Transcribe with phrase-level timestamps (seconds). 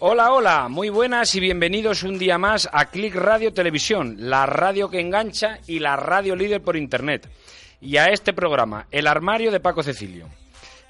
[0.00, 4.90] Hola, hola, muy buenas y bienvenidos un día más a Click Radio Televisión, la radio
[4.90, 7.30] que engancha y la radio líder por Internet.
[7.80, 10.28] Y a este programa, El Armario de Paco Cecilio.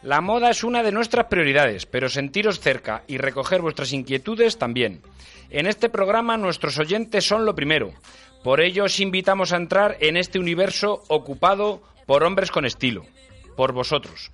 [0.03, 5.03] La moda es una de nuestras prioridades, pero sentiros cerca y recoger vuestras inquietudes también.
[5.51, 7.93] En este programa nuestros oyentes son lo primero.
[8.43, 13.05] Por ello os invitamos a entrar en este universo ocupado por hombres con estilo,
[13.57, 14.32] por vosotros.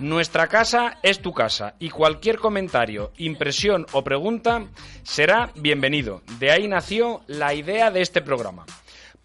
[0.00, 4.64] Nuestra casa es tu casa y cualquier comentario, impresión o pregunta
[5.02, 6.22] será bienvenido.
[6.38, 8.64] De ahí nació la idea de este programa.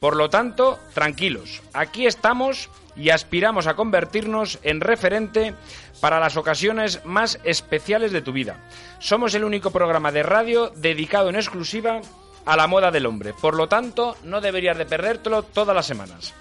[0.02, 5.56] Por lo tanto, tranquilos, aquí estamos y aspiramos a convertirnos en referente
[6.02, 8.60] para las ocasiones más especiales de tu vida.
[9.00, 12.02] Somos el único programa de radio dedicado en exclusiva
[12.46, 13.34] a la moda del hombre.
[13.34, 16.34] Por lo tanto, no deberías de perdértelo todas las semanas.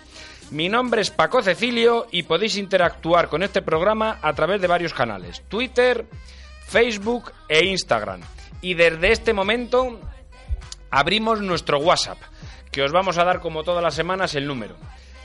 [0.50, 4.92] Mi nombre es Paco Cecilio y podéis interactuar con este programa a través de varios
[4.92, 6.06] canales, Twitter,
[6.66, 8.20] Facebook e Instagram.
[8.60, 10.00] Y desde este momento
[10.90, 12.18] abrimos nuestro WhatsApp,
[12.70, 14.76] que os vamos a dar como todas las semanas el número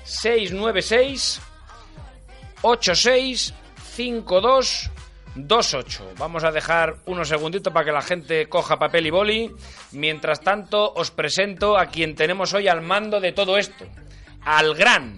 [0.03, 1.41] 696
[2.61, 3.53] 86
[3.95, 4.89] 52
[5.35, 6.13] 28.
[6.17, 9.51] Vamos a dejar unos segunditos para que la gente coja papel y boli.
[9.91, 13.85] Mientras tanto, os presento a quien tenemos hoy al mando de todo esto.
[14.45, 15.15] Al gran,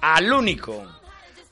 [0.00, 0.84] al único,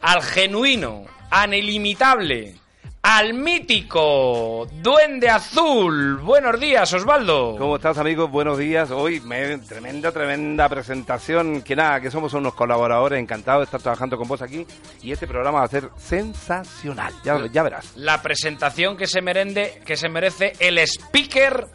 [0.01, 2.57] al genuino, al ilimitable,
[3.03, 6.17] al mítico, Duende Azul.
[6.17, 7.55] Buenos días, Osvaldo.
[7.57, 8.29] ¿Cómo estás, amigos?
[8.31, 8.91] Buenos días.
[8.91, 11.63] Hoy, me- tremenda, tremenda presentación.
[11.63, 14.67] Que nada, que somos unos colaboradores encantados de estar trabajando con vos aquí.
[15.03, 17.13] Y este programa va a ser sensacional.
[17.23, 17.93] Ya, ya verás.
[17.95, 21.69] La presentación que se, merende, que se merece el speaker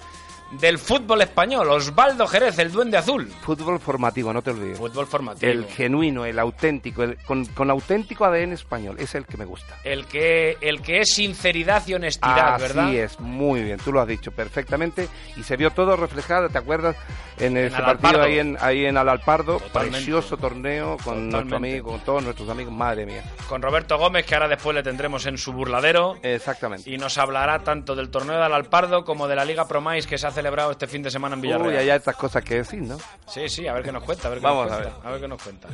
[0.59, 3.27] del fútbol español, Osvaldo Jerez, el Duende Azul.
[3.41, 4.77] Fútbol formativo, no te olvides.
[4.77, 5.51] Fútbol formativo.
[5.51, 8.97] El genuino, el auténtico, el- con, con auténtico ADN español.
[8.99, 9.77] Es el que me gusta.
[9.83, 12.93] El que, el que es sinceridad y honestidad, Así ¿verdad?
[12.93, 15.07] es, muy bien, tú lo has dicho perfectamente
[15.37, 16.95] y se vio todo reflejado, ¿te acuerdas?
[17.39, 18.01] En ese Alalpardo.
[18.01, 19.97] partido ahí en, ahí en Alalpardo, Totalmente.
[19.97, 23.23] precioso torneo con nuestro amigo, con todos nuestros amigos, madre mía.
[23.49, 26.17] Con Roberto Gómez, que ahora después le tendremos en su burladero.
[26.21, 26.87] Exactamente.
[26.91, 30.27] Y nos hablará tanto del torneo de Alalpardo como de la Liga Promais que se
[30.27, 31.69] ha celebrado este fin de semana en Villarreal.
[31.69, 32.97] Uy, hay estas cosas que decir, ¿no?
[33.27, 34.27] Sí, sí, a ver qué nos cuenta.
[34.27, 35.67] A ver qué Vamos nos a cuenta, a ver qué nos cuenta.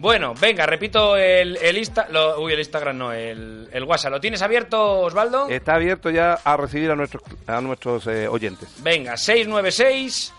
[0.00, 2.06] Bueno, venga, repito el, el Insta...
[2.08, 4.12] lo- uy, el Instagram no, el, el WhatsApp.
[4.12, 5.48] ¿Lo tienes abierto, Osvaldo?
[5.48, 8.68] Está abierto ya a recibir a nuestros a nuestros eh, oyentes.
[8.80, 10.32] Venga, 696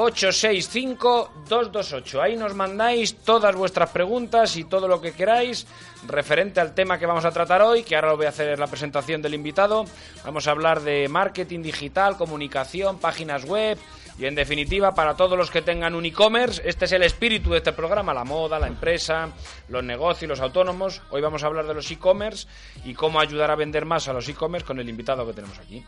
[0.00, 2.22] 865 228.
[2.22, 5.66] Ahí nos mandáis todas vuestras preguntas y todo lo que queráis
[6.06, 8.68] referente al tema que vamos a tratar hoy, que ahora lo voy a hacer la
[8.68, 9.86] presentación del invitado.
[10.24, 13.76] Vamos a hablar de marketing digital, comunicación, páginas web
[14.18, 17.58] y en definitiva para todos los que tengan un e-commerce, este es el espíritu de
[17.58, 19.30] este programa, la moda, la empresa,
[19.68, 21.02] los negocios, los autónomos.
[21.10, 22.48] Hoy vamos a hablar de los e-commerce
[22.84, 25.84] y cómo ayudar a vender más a los e-commerce con el invitado que tenemos aquí.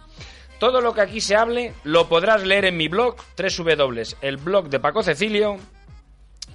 [0.60, 4.68] Todo lo que aquí se hable lo podrás leer en mi blog, www, el blog
[4.68, 5.56] de Paco Cecilio,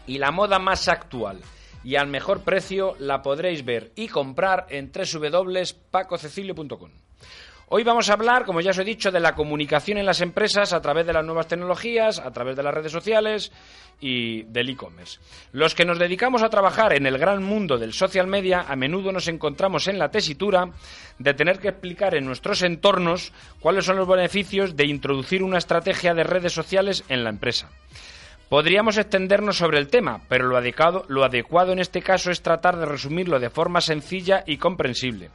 [0.06, 1.42] y la moda más actual
[1.84, 6.92] y al mejor precio la podréis ver y comprar en www.pacocecilio.com.
[7.68, 10.72] Hoy vamos a hablar, como ya os he dicho, de la comunicación en las empresas
[10.72, 13.52] a través de las nuevas tecnologías, a través de las redes sociales
[14.00, 15.20] y del e-commerce.
[15.52, 19.12] Los que nos dedicamos a trabajar en el gran mundo del social media a menudo
[19.12, 20.70] nos encontramos en la tesitura
[21.17, 26.14] de tener que explicar en nuestros entornos cuáles son los beneficios de introducir una estrategia
[26.14, 27.72] de redes sociales en la empresa.
[28.50, 32.78] Podríamos extendernos sobre el tema, pero lo adecuado, lo adecuado en este caso es tratar
[32.78, 35.32] de resumirlo de forma sencilla y comprensible.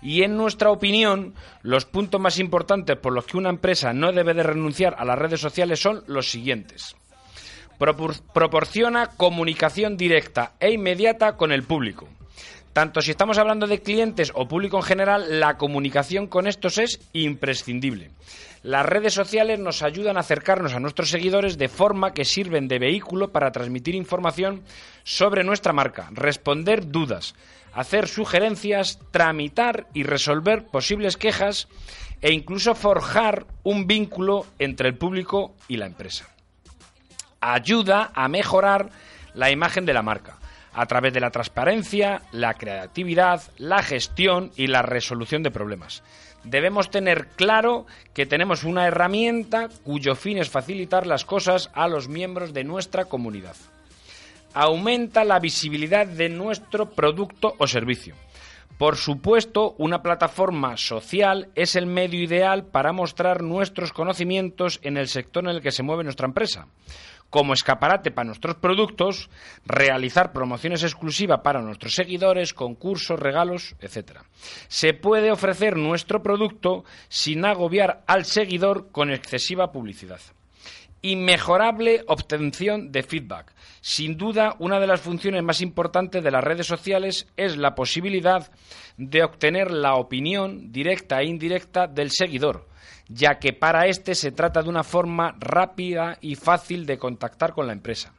[0.00, 4.32] Y en nuestra opinión, los puntos más importantes por los que una empresa no debe
[4.34, 6.96] de renunciar a las redes sociales son los siguientes.
[7.78, 12.08] Propor- proporciona comunicación directa e inmediata con el público.
[12.74, 16.98] Tanto si estamos hablando de clientes o público en general, la comunicación con estos es
[17.12, 18.10] imprescindible.
[18.64, 22.80] Las redes sociales nos ayudan a acercarnos a nuestros seguidores de forma que sirven de
[22.80, 24.64] vehículo para transmitir información
[25.04, 27.36] sobre nuestra marca, responder dudas,
[27.72, 31.68] hacer sugerencias, tramitar y resolver posibles quejas
[32.22, 36.28] e incluso forjar un vínculo entre el público y la empresa.
[37.40, 38.90] Ayuda a mejorar
[39.34, 40.38] la imagen de la marca
[40.74, 46.02] a través de la transparencia, la creatividad, la gestión y la resolución de problemas.
[46.44, 52.08] Debemos tener claro que tenemos una herramienta cuyo fin es facilitar las cosas a los
[52.08, 53.56] miembros de nuestra comunidad.
[54.52, 58.14] Aumenta la visibilidad de nuestro producto o servicio.
[58.78, 65.08] Por supuesto, una plataforma social es el medio ideal para mostrar nuestros conocimientos en el
[65.08, 66.66] sector en el que se mueve nuestra empresa.
[67.34, 69.28] Como escaparate para nuestros productos,
[69.66, 74.20] realizar promociones exclusivas para nuestros seguidores, concursos, regalos, etc.
[74.68, 80.20] Se puede ofrecer nuestro producto sin agobiar al seguidor con excesiva publicidad.
[81.02, 83.52] Inmejorable obtención de feedback.
[83.80, 88.48] Sin duda, una de las funciones más importantes de las redes sociales es la posibilidad
[88.96, 92.68] de obtener la opinión directa e indirecta del seguidor,
[93.08, 97.66] ya que para este se trata de una forma rápida y fácil de contactar con
[97.66, 98.12] la empresa.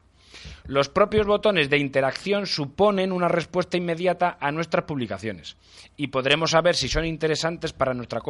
[0.66, 5.56] Los propios botones de interacción suponen una respuesta inmediata a nuestras publicaciones
[5.96, 8.20] y podremos saber si son interesantes para nuestra,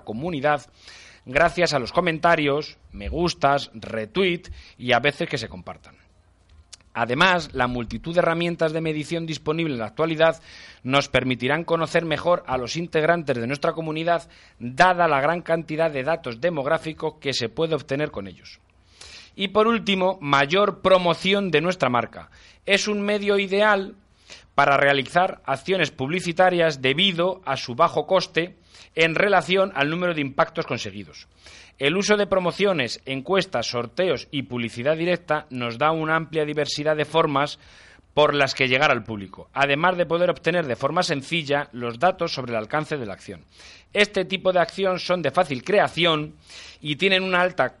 [0.00, 0.62] comunidad
[1.26, 4.42] gracias a los comentarios, me gustas, retweet
[4.78, 5.96] y a veces que se compartan.
[6.94, 10.40] Además, la multitud de herramientas de medición disponibles en la actualidad
[10.84, 14.28] nos permitirán conocer mejor a los integrantes de nuestra comunidad,
[14.60, 18.60] dada la gran cantidad de datos demográficos que se puede obtener con ellos.
[19.34, 22.30] Y por último, mayor promoción de nuestra marca.
[22.64, 23.96] Es un medio ideal
[24.54, 28.54] para realizar acciones publicitarias debido a su bajo coste
[28.94, 31.26] en relación al número de impactos conseguidos.
[31.78, 37.04] El uso de promociones, encuestas, sorteos y publicidad directa nos da una amplia diversidad de
[37.04, 37.58] formas
[38.14, 42.32] por las que llegar al público, además de poder obtener de forma sencilla los datos
[42.32, 43.44] sobre el alcance de la acción.
[43.92, 46.36] Este tipo de acción son de fácil creación
[46.80, 47.74] y tienen una alta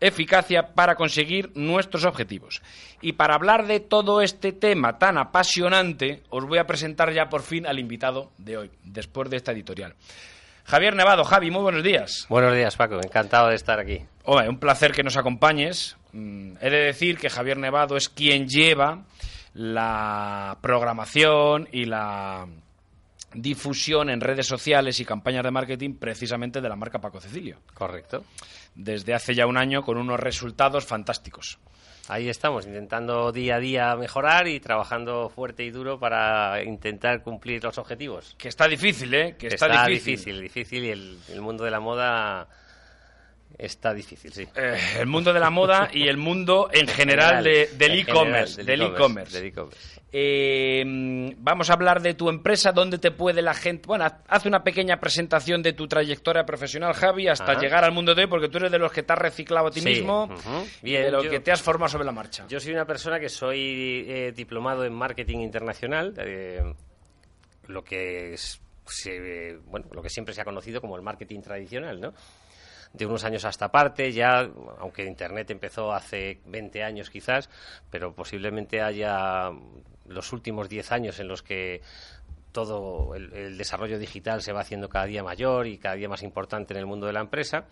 [0.00, 2.62] eficacia para conseguir nuestros objetivos.
[3.00, 7.42] Y para hablar de todo este tema tan apasionante, os voy a presentar ya por
[7.42, 9.94] fin al invitado de hoy, después de esta editorial.
[10.66, 12.26] Javier Nevado, Javi, muy buenos días.
[12.28, 12.96] Buenos días, Paco.
[12.96, 14.04] Encantado de estar aquí.
[14.24, 15.96] Hombre, un placer que nos acompañes.
[16.12, 19.04] Mm, He de decir que Javier Nevado es quien lleva
[19.54, 22.46] la programación y la
[23.32, 27.58] difusión en redes sociales y campañas de marketing precisamente de la marca Paco Cecilio.
[27.72, 28.24] Correcto.
[28.74, 31.58] Desde hace ya un año con unos resultados fantásticos.
[32.08, 37.64] Ahí estamos, intentando día a día mejorar y trabajando fuerte y duro para intentar cumplir
[37.64, 38.34] los objetivos.
[38.38, 39.34] Que está difícil, ¿eh?
[39.36, 42.48] Que está, difícil, difícil, y el, el mundo de la moda
[43.58, 44.46] está difícil, sí.
[44.54, 48.62] Eh, el mundo de la moda y el mundo en general de- del e-commerce.
[48.62, 49.52] Del e-commerce.
[50.12, 50.84] Eh,
[51.38, 53.86] vamos a hablar de tu empresa, dónde te puede la gente.
[53.86, 57.60] Bueno, haz- una pequeña presentación de tu trayectoria profesional, Javi, hasta Ajá.
[57.60, 59.70] llegar al mundo de hoy, porque tú eres de los que te has reciclado a
[59.70, 60.66] ti Sí, mismo, ujú.
[60.82, 62.46] y Bien, de lo yo- que te has formado sobre la marcha.
[62.48, 66.62] Yo soy una persona que soy eh, diplomado en marketing internacional, eh,
[67.66, 72.00] lo que es, se- bueno, lo que siempre se ha conocido como el marketing tradicional,
[72.00, 72.14] ¿no?
[72.96, 74.48] De unos años a esta parte, ya,
[74.78, 77.50] aunque Internet empezó hace 20 años quizás,
[77.90, 79.50] pero posiblemente haya
[80.06, 81.82] los últimos 10 años en los que
[82.56, 86.72] todo el, desarrollo digital se va haciendo cada día mayor y cada día más importante
[86.72, 87.66] en el mundo de la empresa.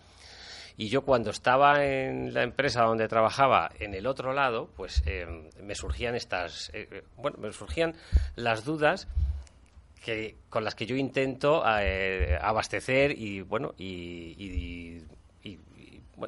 [0.77, 5.25] Y yo cuando estaba en la empresa donde trabajaba en el otro lado, pues eh,
[5.63, 7.95] me surgían estas, eh, eh, bueno, me surgían
[8.35, 9.07] las dudas
[10.03, 15.01] que con las que yo intento abastecer y bueno y-
[15.45, 15.59] y-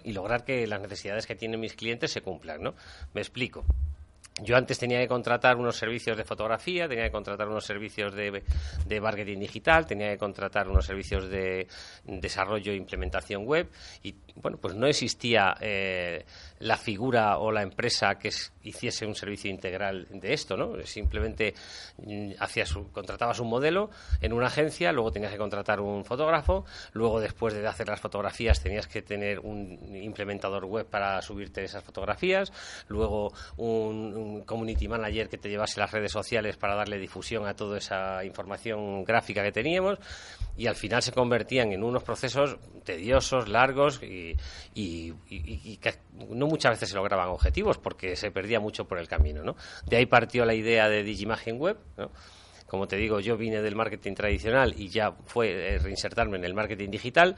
[0.04, 2.76] y- lograr que las necesidades que tienen mis clientes se cumplan, ¿no?
[3.14, 3.66] Me explico.
[4.44, 8.44] Yo antes tenía que contratar unos servicios de fotografía, tenía que contratar unos servicios de,
[8.86, 11.68] de marketing digital, tenía que contratar unos servicios de
[12.06, 13.68] desarrollo e implementación web
[14.04, 16.26] y, bueno, pues no existía eh,
[16.60, 20.74] la figura o la empresa que es- hiciese un servicio integral de esto, ¿no?
[20.86, 21.54] Simplemente
[21.98, 23.90] mm, hacías contratabas un modelo
[24.22, 28.62] en una agencia, luego tenías que contratar un fotógrafo, luego después de hacer las fotografías
[28.62, 32.52] tenías que tener un implementador web para subirte esas fotografías,
[32.88, 37.78] luego un community manager que te llevase las redes sociales para darle difusión a toda
[37.78, 40.00] esa información gráfica que teníamos
[40.58, 44.36] y al final se convertían en unos procesos tediosos, largos y,
[44.74, 45.94] y- y- que
[46.30, 49.44] no muchas veces se lograban objetivos porque se perdía mucho por el camino.
[49.44, 49.56] ¿no?
[49.86, 52.12] De ahí partió la idea de Digimagen Web, ¿no?
[52.66, 56.54] Como te digo, yo vine del marketing tradicional y ya fue eh, reinsertarme en el
[56.54, 57.38] marketing digital.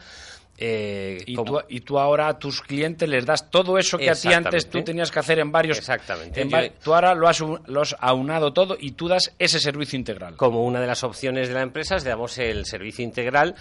[0.62, 4.14] Eh, Y, tú, y tú ahora a tus clientes les das todo eso que a
[4.16, 5.78] ti antes tú tenías que hacer en varios...
[5.78, 6.42] Exactamente.
[6.42, 9.60] en Yo- va- tú ahora lo has, lo has aunado todo y tú das ese
[9.60, 10.36] servicio integral.
[10.36, 13.56] como una de las opciones de la empresa, es, damos el servicio integral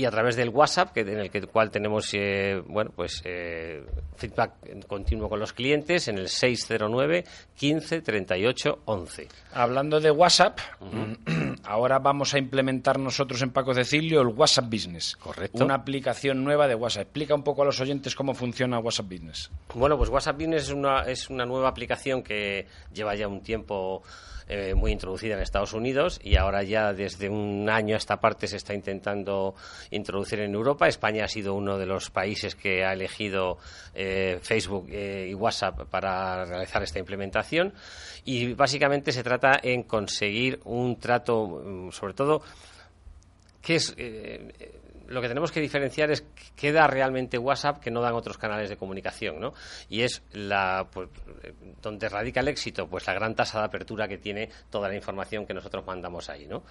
[0.00, 3.84] y a través del WhatsApp, que, en el que, cual tenemos eh, bueno, pues, eh,
[4.16, 9.28] feedback continuo con los clientes, en el 609 15 38 11.
[9.52, 10.58] Hablando de WhatsApp,
[11.64, 15.16] ahora vamos a implementar nosotros en Paco Cecilio el WhatsApp Business.
[15.16, 15.64] Correcto.
[15.64, 17.02] Una aplicación nueva de WhatsApp.
[17.02, 19.50] Explica un poco a los oyentes cómo funciona WhatsApp Business.
[19.74, 24.02] Bueno, pues WhatsApp Business es una, es una nueva aplicación que lleva ya un tiempo
[24.52, 28.48] eh, muy introducida en Estados Unidos y ahora ya desde un año a esta parte
[28.48, 29.54] se está intentando
[29.92, 30.88] introducir en Europa.
[30.88, 33.58] España ha sido uno de los países que ha elegido
[33.94, 37.72] eh, Facebook eh, y WhatsApp para realizar esta implementación
[38.24, 41.49] y básicamente se trata en conseguir un trato,
[41.92, 42.42] sobre todo,
[43.62, 44.79] que es eh,
[45.10, 46.24] lo que tenemos que diferenciar es
[46.54, 49.52] qué da realmente WhatsApp que no dan otros canales de comunicación, ¿no?
[49.88, 51.08] Y es la pues,
[51.82, 55.46] donde radica el éxito, pues la gran tasa de apertura que tiene toda la información
[55.46, 56.62] que nosotros mandamos ahí, ¿no?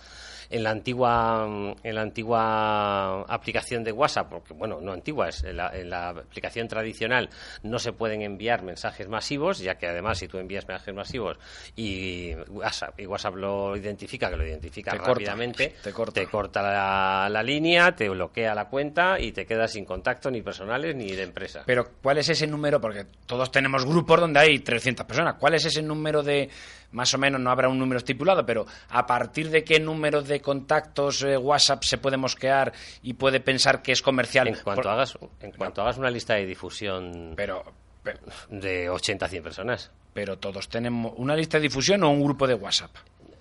[0.49, 5.57] En la antigua en la antigua aplicación de WhatsApp, porque bueno, no antigua, es en
[5.57, 7.29] la, en la aplicación tradicional
[7.63, 11.37] no se pueden enviar mensajes masivos, ya que además si tú envías mensajes masivos
[11.75, 16.25] y WhatsApp y WhatsApp lo identifica, que lo identifica Te corta, rápidamente, te corta.
[16.25, 20.95] corta la, la línea, te bloquea la cuenta y te quedas sin contacto ni personales
[20.95, 21.63] ni de empresa.
[21.65, 22.79] Pero, ¿cuál es ese número?
[22.79, 25.35] Porque todos tenemos grupos donde hay 300 personas.
[25.39, 26.49] ¿Cuál es ese número de,
[26.91, 30.39] más o menos, no habrá un número estipulado, pero a partir de qué número de
[30.41, 32.71] contactos eh, WhatsApp se puede mosquear
[33.03, 34.47] y puede pensar que es comercial?
[34.47, 37.63] en cuanto Por- hagas en cuanto hagas una lista de difusión Pero,
[38.03, 38.19] pero,
[38.49, 39.91] de 80 a 100 personas.
[40.13, 42.91] pero todos tenemos una lista de difusión o un grupo de WhatsApp.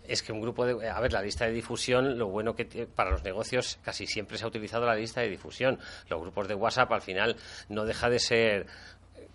[0.09, 0.88] Es que un grupo de...
[0.88, 4.45] A ver, la lista de difusión, lo bueno que para los negocios casi siempre se
[4.45, 5.79] ha utilizado la lista de difusión.
[6.09, 7.37] Los grupos de WhatsApp al final
[7.69, 8.67] no deja de ser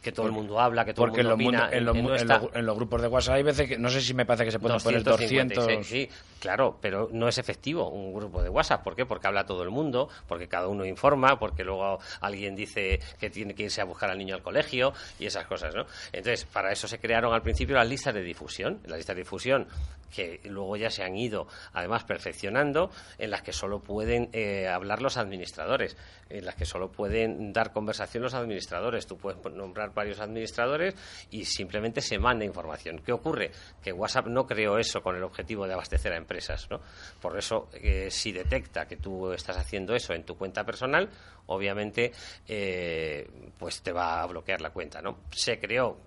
[0.03, 1.59] que todo el mundo habla, que todo el mundo opina.
[1.61, 4.01] mundo- en, los, en los- en los grupos de WhatsApp hay veces que, no sé
[4.01, 5.55] si me parece que se pueden poner 200.
[5.57, 8.83] 256, sí, claro, pero no es efectivo un grupo de WhatsApp.
[8.83, 9.05] ¿Por qué?
[9.05, 13.55] Porque habla todo el mundo, porque cada uno informa, porque luego alguien dice que tiene
[13.55, 15.85] que irse a buscar al niño al colegio y esas cosas, ¿no?
[16.11, 18.79] Entonces, para eso se crearon al principio las listas de difusión.
[18.85, 19.67] Las listas de difusión
[20.13, 25.01] que luego ya se han ido, además, perfeccionando, en las que solo pueden eh, hablar
[25.01, 25.97] los administradores,
[26.29, 29.07] en las que solo pueden dar conversación los administradores.
[29.07, 30.95] Tú puedes nombrar varios administradores
[31.31, 32.99] y simplemente se manda información.
[32.99, 33.51] ¿Qué ocurre?
[33.81, 36.79] Que WhatsApp no creó eso con el objetivo de abastecer a empresas, ¿no?
[37.21, 41.09] Por eso, eh, si detecta que tú estás haciendo eso en tu cuenta personal,
[41.47, 42.11] obviamente,
[42.47, 45.19] eh, pues te va a bloquear la cuenta, ¿no?
[45.31, 45.97] Se creó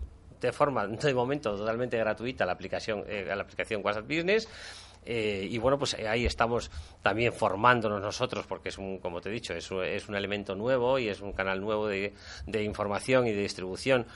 [0.41, 4.49] de forma, de momento, totalmente gratuita la aplicación, eh, la aplicación WhatsApp Business.
[5.07, 6.71] Eh, y bueno, pues eh, ahí estamos
[7.03, 9.85] también formándonos nosotros, porque es un, como te he dicho, es, un-
[10.17, 12.13] elemento nuevo y es un canal nuevo de,
[12.47, 14.07] de información y de distribución.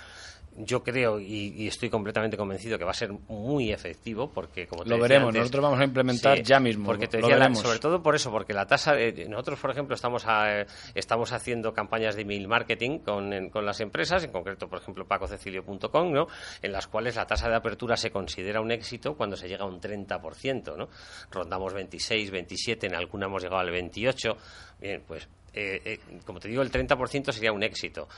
[0.65, 4.85] Yo creo y, y estoy completamente convencido que va a ser muy efectivo, porque como
[4.85, 7.37] te Lo decía veremos, antes- nosotros vamos a implementar Sí, ya mismo, Porque te decía,
[7.37, 11.33] la- sobre todo por eso, porque la tasa de, nosotros, por ejemplo, estamos a- estamos
[11.33, 16.13] haciendo campañas de email marketing con, en- con las empresas, en concreto, por ejemplo, pacocecilio.com,
[16.13, 16.27] ¿no?
[16.63, 19.69] En las cuales la tasa de apertura se considera un éxito cuando se llega a
[19.69, 20.89] un 30%, ¿no?
[21.31, 24.37] Rondamos 26, 27, en alguna hemos llegado al 28.
[24.81, 28.09] Bien, pues, eh, eh, como te digo, el 30% sería un éxito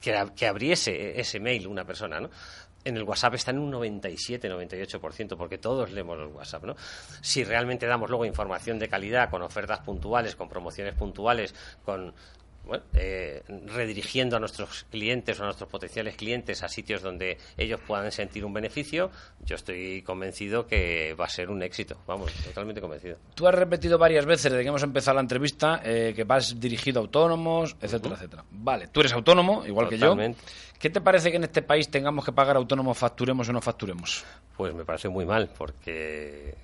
[0.00, 2.30] que, ab- que abriese ese mail una persona, ¿no?
[2.84, 6.76] En el WhatsApp está en un 97-98%, porque todos leemos el WhatsApp, ¿no?
[7.20, 11.52] Si realmente damos luego información de calidad, con ofertas puntuales, con promociones puntuales,
[11.84, 12.14] con
[12.66, 17.80] bueno, eh, redirigiendo a nuestros clientes o a nuestros potenciales clientes a sitios donde ellos
[17.86, 19.10] puedan sentir un beneficio,
[19.44, 21.96] yo estoy convencido que va a ser un éxito.
[22.06, 23.18] Vamos, totalmente convencido.
[23.34, 27.00] Tú has repetido varias veces desde que hemos empezado la entrevista eh, que vas dirigido
[27.00, 28.44] a autónomos, etcétera, etcétera.
[28.50, 30.40] Vale, tú eres autónomo, igual Totalmente.
[30.40, 30.76] que yo.
[30.78, 34.24] ¿Qué te parece que en este país tengamos que pagar autónomos, facturemos o no facturemos?
[34.56, 36.54] Pues me parece muy mal, porque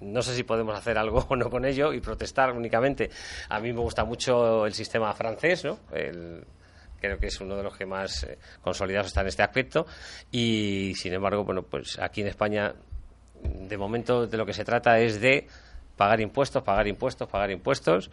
[0.00, 3.10] no sé si podemos hacer algo o no con ello y protestar únicamente.
[3.48, 5.78] A mí me gusta mucho el sistema francés, ¿no?
[5.92, 6.44] El-
[7.00, 9.86] creo que es uno de los que más eh, consolidados está en este aspecto
[10.32, 12.74] y sin embargo, bueno, pues aquí en España
[13.40, 15.46] de momento de lo que se trata es de
[15.96, 18.10] pagar impuestos, pagar impuestos, pagar impuestos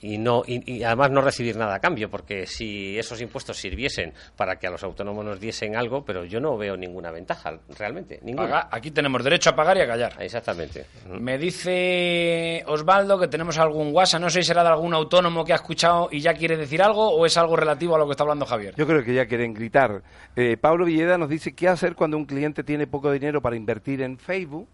[0.00, 4.12] y no y, y además no recibir nada a cambio porque si esos impuestos sirviesen
[4.36, 8.20] para que a los autónomos nos diesen algo pero yo no veo ninguna ventaja realmente
[8.22, 10.12] ninguna Paga- aquí tenemos derecho a pagar y a callar.
[10.20, 10.86] exactamente
[11.18, 15.52] Me dice Osvaldo que tenemos algún WhatsApp, no sé si será de algún autónomo que
[15.52, 18.22] ha escuchado y ya quiere decir algo o es algo relativo a lo que está
[18.22, 18.74] hablando Javier.
[18.76, 20.02] Yo creo que ya quieren gritar.
[20.36, 24.02] Eh, Pablo Villeda nos dice qué hacer cuando un cliente tiene poco dinero para invertir
[24.02, 24.68] en Facebook,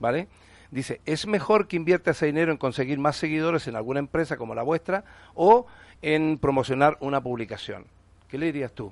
[0.00, 0.28] ¿vale?
[0.72, 4.54] Dice, ¿es mejor que invierta ese dinero en conseguir más seguidores en alguna empresa como
[4.54, 5.66] la vuestra o
[6.00, 7.84] en promocionar una publicación?
[8.26, 8.90] ¿Qué le dirías tú?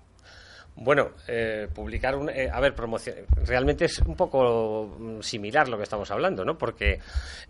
[0.76, 5.76] Bueno, eh, publicar un, eh, a ver, promoción, realmente es un poco mm, similar lo
[5.76, 6.56] que estamos hablando, ¿no?
[6.56, 7.00] Porque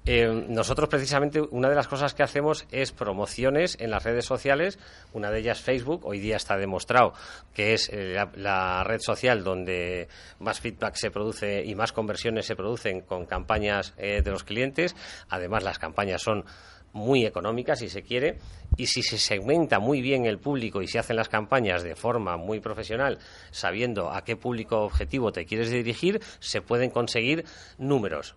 [0.05, 4.79] eh, nosotros precisamente una de las cosas que hacemos es promociones en las redes sociales,
[5.13, 7.13] una de ellas Facebook, hoy día está demostrado
[7.55, 10.09] que es eh, la, la red social donde
[10.39, 14.97] más feedback se produce y más conversiones se producen con campañas eh, de los clientes,
[15.29, 16.45] además las campañas son
[16.93, 18.39] muy económica, si se quiere,
[18.77, 22.37] y si se segmenta muy bien el público y se hacen las campañas de forma
[22.37, 23.19] muy profesional,
[23.51, 27.45] sabiendo a qué público objetivo te quieres dirigir, se pueden conseguir
[27.79, 28.37] números.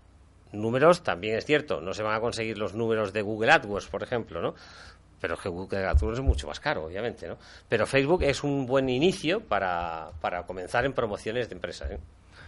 [0.52, 4.04] Números también es cierto, no se van a conseguir los números de Google AdWords, por
[4.04, 4.54] ejemplo, ¿no?
[5.20, 7.38] Pero Google AdWords es mucho más caro, obviamente, ¿no?
[7.70, 11.92] Pero Facebook es un buen inicio para, para comenzar en promociones de empresas.
[11.92, 12.00] ¿eh?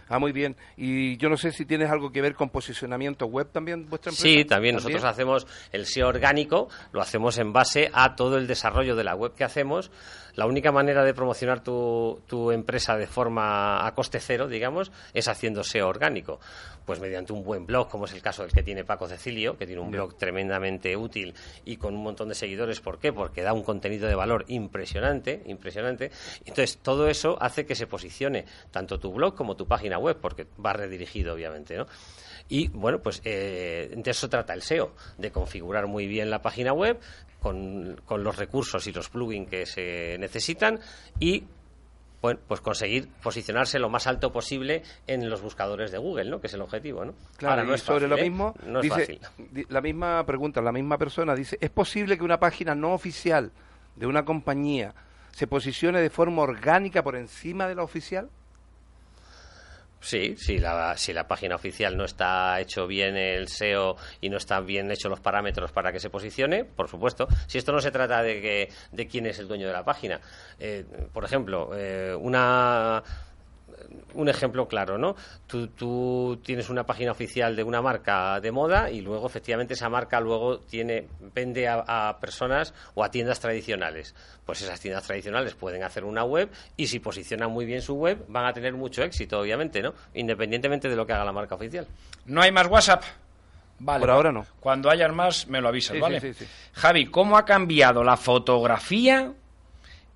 [0.08, 0.56] Ah, muy bien.
[0.76, 4.38] Y yo no sé si tienes algo que ver con posicionamiento web también, vuestra empresa.
[4.38, 8.94] Sí, también nosotros hacemos el SEO orgánico, lo hacemos en base a todo el desarrollo
[8.94, 9.90] de la web que hacemos.
[10.36, 15.28] La única manera de promocionar tu, tu empresa de forma a coste cero, digamos, es
[15.28, 16.38] haciendo SEO orgánico.
[16.84, 19.66] Pues mediante un buen blog, como es el caso del que tiene Paco Cecilio, que
[19.66, 22.80] tiene un blog tremendamente útil y con un montón de seguidores.
[22.80, 23.12] ¿Por qué?
[23.12, 26.10] Porque da un contenido de valor impresionante, impresionante.
[26.40, 30.46] Entonces, todo eso hace que se posicione tanto tu blog como tu página web, porque
[30.64, 31.86] va redirigido, obviamente, ¿no?
[32.48, 36.72] Y bueno, pues eh, de eso trata el SEO, de configurar muy bien la página
[36.72, 37.00] web
[37.46, 40.80] con, con los recursos y los plugins que se necesitan
[41.20, 41.44] y
[42.20, 46.40] bueno, pues conseguir posicionarse lo más alto posible en los buscadores de Google, ¿no?
[46.40, 47.14] Que es el objetivo, ¿no?
[47.36, 48.22] Claro, Ahora, no es sobre fácil, lo ¿eh?
[48.28, 49.66] mismo, no es dice, fácil.
[49.68, 53.52] la misma pregunta, la misma persona dice, ¿es posible que una página no oficial
[53.94, 54.92] de una compañía
[55.30, 58.28] se posicione de forma orgánica por encima de la oficial?
[60.00, 64.36] Sí, si la, si la página oficial no está hecho bien el SEO y no
[64.36, 67.26] están bien hechos los parámetros para que se posicione, por supuesto.
[67.46, 70.20] Si esto no se trata de, que, de quién es el dueño de la página.
[70.58, 73.02] Eh, por ejemplo, eh, una
[74.14, 75.16] un ejemplo claro, ¿no?
[75.46, 79.88] Tú, tú tienes una página oficial de una marca de moda y luego, efectivamente, esa
[79.88, 84.14] marca luego tiene vende a, a personas o a tiendas tradicionales.
[84.44, 88.24] Pues esas tiendas tradicionales pueden hacer una web y si posicionan muy bien su web
[88.28, 89.92] van a tener mucho éxito, obviamente, ¿no?
[90.14, 91.86] Independientemente de lo que haga la marca oficial.
[92.26, 93.02] ¿No hay más WhatsApp?
[93.78, 94.00] Vale.
[94.00, 94.46] Por ahora no.
[94.60, 96.18] Cuando hayas más, me lo avisas, Sí, ¿vale?
[96.20, 96.50] sí, sí, sí.
[96.72, 99.32] Javi, ¿cómo ha cambiado la fotografía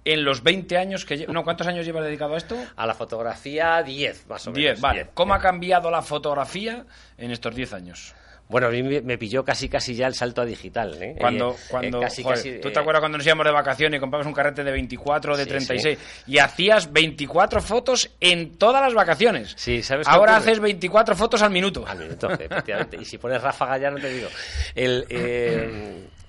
[0.05, 1.35] en los 20 años que llevas?
[1.35, 2.57] No, ¿cuántos años llevas dedicado a esto?
[2.77, 4.63] A la fotografía, 10 más o menos.
[4.63, 4.99] 10, vale.
[5.05, 5.09] 10.
[5.15, 6.85] ¿Cómo ha cambiado la fotografía
[7.19, 8.15] en estos 10 años?
[8.51, 11.15] Bueno, a mí me pilló casi casi ya el salto a digital, ¿eh?
[11.17, 13.53] Cuando, Eh, cuando eh, casi, joder, casi, ¿Tú eh, te acuerdas cuando nos íbamos de
[13.53, 18.11] vacaciones y compramos un carrete de 24 o de Sí, 36 y hacías 24 fotos
[18.19, 19.53] en todas las vacaciones?
[19.57, 21.85] Sí, ¿sabes Ahora haces 24 fotos al minuto.
[21.87, 22.97] Al minuto, efectivamente.
[23.01, 24.29] Y si pones ráfaga ya no te digo.
[24.75, 26.09] El, eh,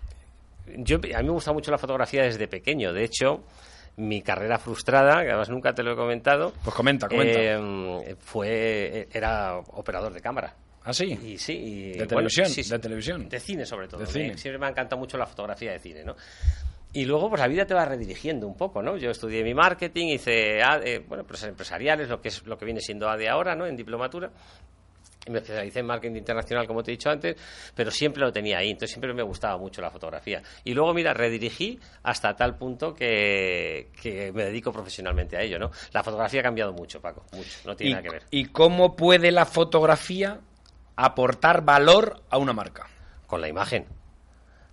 [0.77, 2.93] yo, a mí me gusta mucho la fotografía desde pequeño.
[2.93, 3.43] De hecho,
[3.97, 7.39] mi carrera frustrada, que además nunca te lo he comentado, Pues comenta, comenta.
[7.41, 10.55] eh, fue era operador de cámara.
[10.83, 11.11] ¿Ah, sí?
[11.23, 12.47] Y sí, y, ¿De bueno, televisión?
[12.47, 12.71] sí, sí.
[12.71, 13.29] ¿De televisión?
[13.29, 13.99] De cine, sobre todo.
[13.99, 14.37] De Me- cine.
[14.37, 16.15] Siempre me ha encantado mucho la fotografía de cine, ¿no?
[16.93, 18.97] Y luego, pues la vida te va redirigiendo un poco, ¿no?
[18.97, 22.65] Yo estudié mi marketing, hice, A- eh, bueno, empresas empresariales, lo que es lo que
[22.65, 23.65] viene siendo ADE ahora, ¿no?
[23.67, 24.31] En diplomatura.
[25.29, 27.35] Me especialicé en marketing internacional, como te he dicho antes,
[27.75, 30.41] pero siempre lo tenía ahí, entonces siempre me gustaba mucho la fotografía.
[30.63, 35.71] Y luego, mira, redirigí hasta tal punto que, que me dedico profesionalmente a ello, ¿no?
[35.91, 38.23] La fotografía ha cambiado mucho, Paco, mucho, no tiene ¿Y, nada que ver.
[38.31, 40.39] ¿Y cómo puede la fotografía
[40.95, 42.87] aportar valor a una marca?
[43.31, 43.85] con la imagen.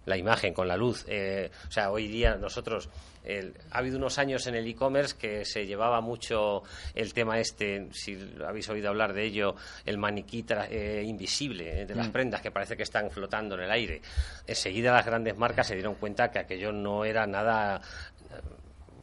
[0.09, 1.05] La imagen, con la luz.
[1.09, 2.89] Eh, o sea, hoy día nosotros,
[3.25, 6.63] el- ha habido unos años en el e-commerce que se llevaba mucho
[6.95, 11.95] el tema este, si habéis oído hablar de ello, el maniquí eh, invisible eh, de
[11.95, 14.01] las prendas que parece que están flotando en el aire.
[14.47, 17.81] Enseguida las grandes marcas se dieron cuenta que aquello no era nada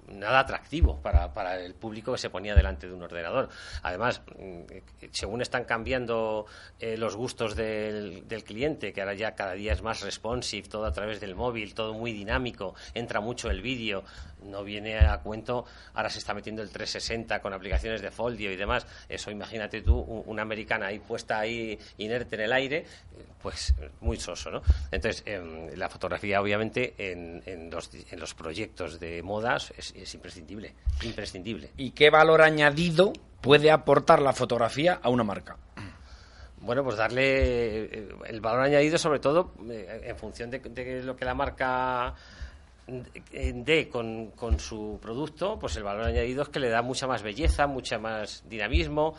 [0.08, 3.50] nada atractivo para, para el público que se ponía delante de un ordenador.
[3.84, 6.46] Además, mm, eh, según están cambiando
[6.80, 10.86] eh, los gustos del, del cliente, que ahora ya cada día es más responsive, todo
[10.86, 14.04] a través del móvil, todo muy dinámico, entra mucho el vídeo,
[14.44, 18.56] no viene a cuento, ahora se está metiendo el 360 con aplicaciones de Foldio y
[18.56, 18.86] demás.
[19.10, 22.86] Eso imagínate tú, un- una americana ahí puesta ahí inerte en el aire, eh,
[23.42, 24.62] pues muy soso, ¿no?
[24.92, 29.74] Entonces, em, la fotografía obviamente en, en los, en los proyectos de modas
[30.06, 31.72] es imprescindible, imprescindible.
[31.78, 35.58] ¿Y qué valor añadido puede aportar la fotografía a una marca?
[36.62, 41.16] Bueno, pues darle eh, el valor añadido, sobre todo eh, en función de, de lo
[41.16, 42.16] que la marca
[43.32, 47.24] dé con, con su producto, pues el valor añadido es que le da mucha más
[47.24, 49.16] belleza, mucha más dinamismo,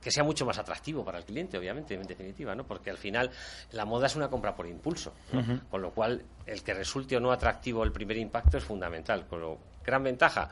[0.00, 2.64] que sea mucho más atractivo para el cliente, obviamente, en definitiva, ¿no?
[2.64, 3.30] Porque al final
[3.72, 5.60] la moda es una compra por impulso, ¿no?
[5.70, 9.26] con lo cual el que resulte o no atractivo el primer impacto es fundamental.
[9.26, 10.50] Con lo gran ventaja,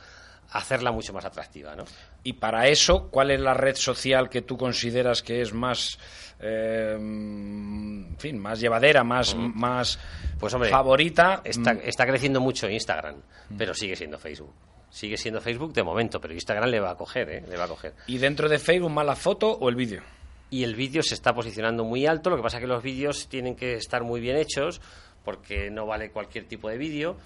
[0.52, 1.84] hacerla mucho más atractiva, ¿no?
[2.22, 5.98] Y para eso, ¿cuál es la red social que tú consideras que es más,
[6.40, 9.98] eh, en fin, más llevadera, más, más
[10.38, 11.42] Pues hombre, favorita?
[11.44, 13.16] Está, está creciendo mucho Instagram,
[13.56, 14.52] pero sigue siendo Facebook.
[14.90, 17.44] Sigue siendo Facebook de momento, pero Instagram le va a coger, ¿eh?
[17.48, 17.94] Le va a coger.
[18.06, 20.02] ¿Y dentro de Facebook más la foto o el vídeo?
[20.50, 23.28] Y el vídeo se está posicionando muy alto, lo que pasa es que los vídeos
[23.28, 24.80] tienen que estar muy bien hechos,
[25.24, 27.16] porque no vale cualquier tipo de vídeo.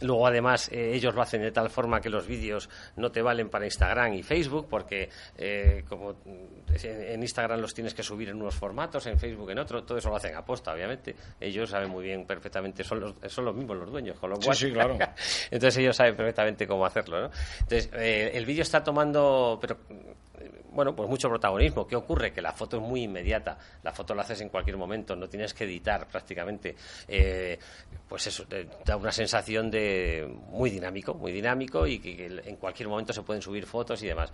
[0.00, 3.48] Luego, además, eh, ellos lo hacen de tal forma que los vídeos no te valen
[3.50, 8.40] para Instagram y Facebook, porque eh, como mm, en Instagram los tienes que subir en
[8.40, 11.14] unos formatos, en Facebook en otro, todo eso lo hacen a posta, obviamente.
[11.38, 14.42] Ellos saben muy bien, perfectamente, son los, son los mismos los dueños, con lo Sí,
[14.44, 14.56] cual...
[14.56, 14.98] sí, claro.
[15.50, 17.30] Entonces ellos saben perfectamente cómo hacerlo, ¿no?
[17.60, 19.76] Entonces, eh, el vídeo está tomando, pero
[20.72, 21.86] bueno, pues mucho protagonismo.
[21.86, 22.32] ¿Qué ocurre?
[22.32, 23.58] Que la foto es muy inmediata.
[23.82, 26.74] La foto la haces en cualquier momento, no tienes que editar prácticamente.
[27.08, 27.58] Eh,
[28.08, 32.56] pues eso, te da una sensación de muy dinámico, muy dinámico y que, que en
[32.56, 34.32] cualquier momento se pueden subir fotos y demás.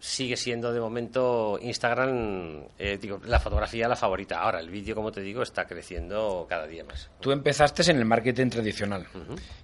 [0.00, 4.40] Sigue siendo de momento Instagram, eh, digo, la fotografía la favorita.
[4.40, 7.10] Ahora, el vídeo, como te digo, está creciendo cada día más.
[7.20, 9.08] Tú empezaste en el marketing tradicional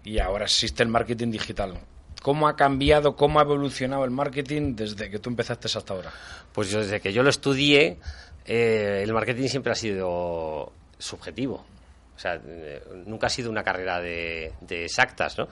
[0.02, 1.78] y ahora existe el marketing digital.
[2.24, 6.10] ¿Cómo ha cambiado, cómo ha evolucionado el marketing desde que tú empezaste hasta ahora?
[6.54, 7.98] Pues desde que yo lo estudié,
[8.46, 11.66] eh, el marketing siempre ha sido subjetivo.
[12.16, 15.48] O sea, eh, nunca ha sido una carrera de, de exactas, ¿no?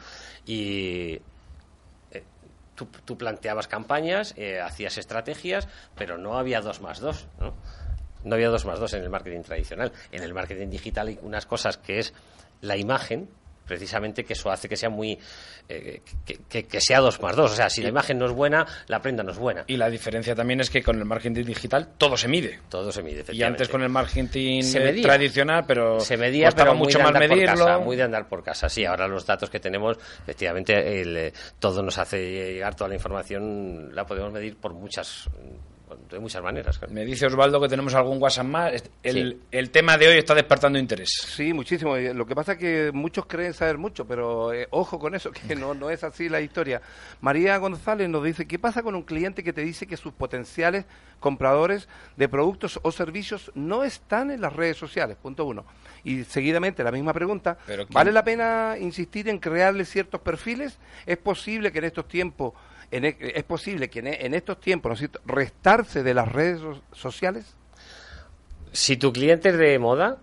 [0.46, 1.20] Y
[2.10, 2.22] eh,
[2.74, 7.52] tú, tú planteabas campañas, eh, hacías estrategias, pero no había dos más dos, ¿no?
[8.24, 9.92] No había dos más dos en el marketing tradicional.
[10.10, 12.14] En el marketing digital hay unas cosas que es
[12.62, 13.28] la imagen,
[13.66, 15.18] precisamente que eso hace que sea muy
[15.68, 18.32] eh, que, que- que sea dos más dos o sea si la imagen no es
[18.32, 21.44] buena la prenda no es buena Y la diferencia también es que con el marketing
[21.44, 22.60] digital todo se mide.
[22.68, 25.02] todo se mide Y antes con el marketing Se eh, medía.
[25.04, 27.64] tradicional, pero se medía pero muy mucho de más por medirlo.
[27.66, 31.32] casa, muy de andar por casa sí ahora los datos que tenemos efectivamente el, eh,
[31.58, 32.18] todo nos hace
[32.54, 35.28] llegar toda la información la podemos medir por muchas
[36.10, 36.92] de muchas maneras claro.
[36.92, 38.72] Me dice Osvaldo que tenemos algún WhatsApp más.
[39.02, 39.40] El, Sí.
[39.50, 41.10] el tema de hoy está despertando interés.
[41.26, 41.96] Sí, muchísimo.
[41.96, 45.54] Lo que pasa es que muchos creen saber mucho, pero eh, ojo con eso, que
[45.56, 46.80] no, no es así la historia.
[47.20, 50.84] María González nos dice, ¿qué pasa con un cliente que te dice que sus potenciales
[51.20, 55.16] compradores de productos o servicios no están en las redes sociales?
[55.20, 55.64] Punto uno.
[56.04, 60.78] Y seguidamente la misma pregunta, Pero ¿quién- ¿vale la pena insistir en crearle ciertos perfiles?
[61.06, 62.52] ¿Es posible que en estos tiempos,
[62.92, 66.14] en e- es posible que en, e- en estos tiempos, ¿no es cierto?, restarse de
[66.14, 67.54] las redes so- sociales?
[68.72, 70.18] si tu cliente es de moda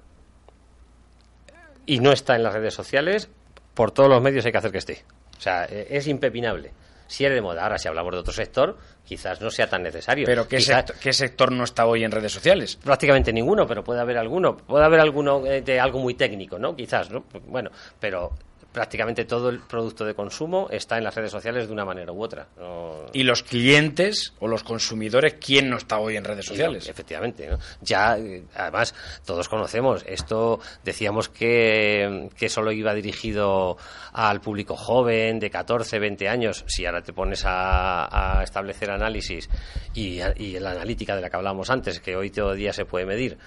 [1.86, 3.30] y no está en las redes sociales
[3.74, 5.04] por todos los medios hay que hacer que esté
[5.38, 6.72] o sea eh, es impepinable
[7.08, 10.26] si es de moda ahora si hablamos de otro sector quizás no sea tan necesario
[10.26, 12.76] Pero ¿qué, Quizás- sector, qué sector no está hoy en redes sociales?
[12.76, 14.56] prácticamente ninguno, pero puede haber alguno.
[14.58, 16.76] Puede haber alguno eh, de algo muy técnico, ¿no?
[16.76, 17.24] Quizás, ¿no?
[17.48, 18.32] Bueno, pero
[18.72, 22.22] prácticamente todo el producto de consumo está en las redes sociales de una manera u
[22.24, 22.48] otra.
[22.58, 26.88] No- Y los clientes o los consumidores, ¿quién no está hoy en redes sociales?
[26.88, 27.58] Efectivamente, ¿no?
[27.82, 28.94] Ya, eh, además,
[29.26, 33.78] todos conocemos, esto decíamos que, que solo iba dirigido
[34.14, 36.64] al público joven de 14, 20 años.
[36.68, 39.50] Si ahora te pones a, a establecer análisis
[39.94, 43.06] y, y la analítica de la que hablábamos antes, que hoy todo día se puede
[43.06, 43.38] medir,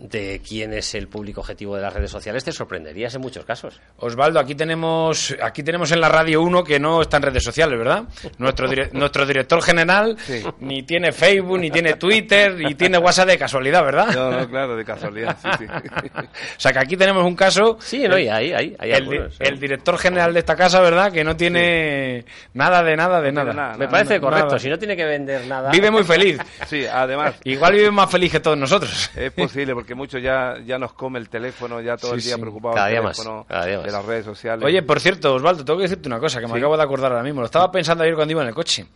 [0.00, 3.80] de quién es el público objetivo de las redes sociales, te sorprenderías en muchos casos.
[3.98, 7.78] Osvaldo, aquí tenemos, aquí tenemos en la radio uno que no está en redes sociales,
[7.78, 8.04] ¿verdad?
[8.38, 10.42] Nuestro, dire- nuestro director general Sí.
[10.60, 14.14] ni tiene Facebook, ni tiene Twitter, ni tiene WhatsApp de casualidad, ¿verdad?
[14.14, 15.66] No, no, claro, de casualidad, sí, sí.
[16.56, 17.76] O sea que aquí tenemos un caso.
[17.80, 21.12] Sí, no, y hay, hay, hay el, algunos, director general de esta casa, ¿verdad?
[21.12, 23.76] Que no tiene nada de nada de nada.
[23.76, 24.20] Me parece nada.
[24.20, 24.58] correcto, Nada.
[24.58, 25.70] si no tiene que vender nada...
[25.70, 26.38] Vive muy feliz.
[26.66, 29.10] Sí, además, Igual vive más feliz que todos nosotros.
[29.14, 32.34] es posible porque muchos ya, ya nos come el teléfono, ya todo Sí, el día
[32.36, 32.40] sí.
[32.40, 33.86] preocupados Cada día más, teléfono, cada día más.
[33.86, 34.64] de las redes sociales.
[34.64, 36.58] Oye, por cierto, Osvaldo, tengo que decirte una cosa que me Sí.
[36.58, 37.40] acabo de acordar ahora mismo.
[37.40, 38.86] Lo estaba pensando ayer cuando iba en el coche.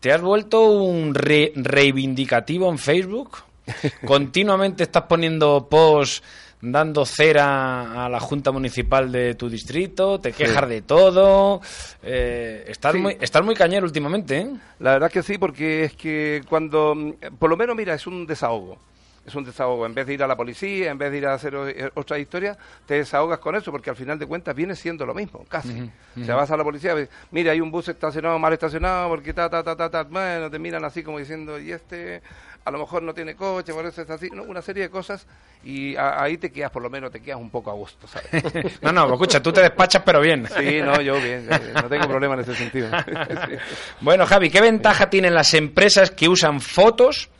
[0.00, 3.38] ¿Te has vuelto un re- reivindicativo en Facebook?
[4.04, 6.22] ¿Continuamente estás poniendo posts
[6.64, 10.20] dando cera a la Junta Municipal de tu distrito?
[10.20, 11.60] ¿Te quejas de todo?
[12.02, 12.98] Eh, estás, Sí.
[12.98, 14.50] muy, estás muy cañero últimamente, ¿eh?
[14.80, 16.94] La verdad que sí, porque es que cuando,
[17.38, 18.78] por lo menos, mira, es un desahogo.
[19.24, 19.86] Es un desahogo.
[19.86, 22.18] En vez de ir a la policía, en vez de ir a hacer o- otra
[22.18, 25.90] historia, te desahogas con eso, porque al final de cuentas viene siendo lo mismo, casi.
[26.20, 29.32] O sea, vas a la policía, ves, mira, hay un bus estacionado, mal estacionado, porque
[29.32, 32.20] ta, ta, ta, ta, ta, bueno, te miran así como diciendo, y este
[32.64, 34.44] a lo mejor no tiene coche, por eso es así, ¿no?
[34.44, 35.26] una serie de cosas,
[35.64, 38.28] y a- ahí te quedas, por lo menos, te quedas un poco a gusto, ¿sabes?
[38.82, 40.46] No, no, escucha, tú te despachas, pero bien.
[40.56, 42.88] Sí, no, yo bien, eh, no tengo problema en ese sentido.
[43.48, 43.56] Sí.
[44.00, 47.30] Bueno, Javi, ¿qué ventaja tienen las empresas que usan fotos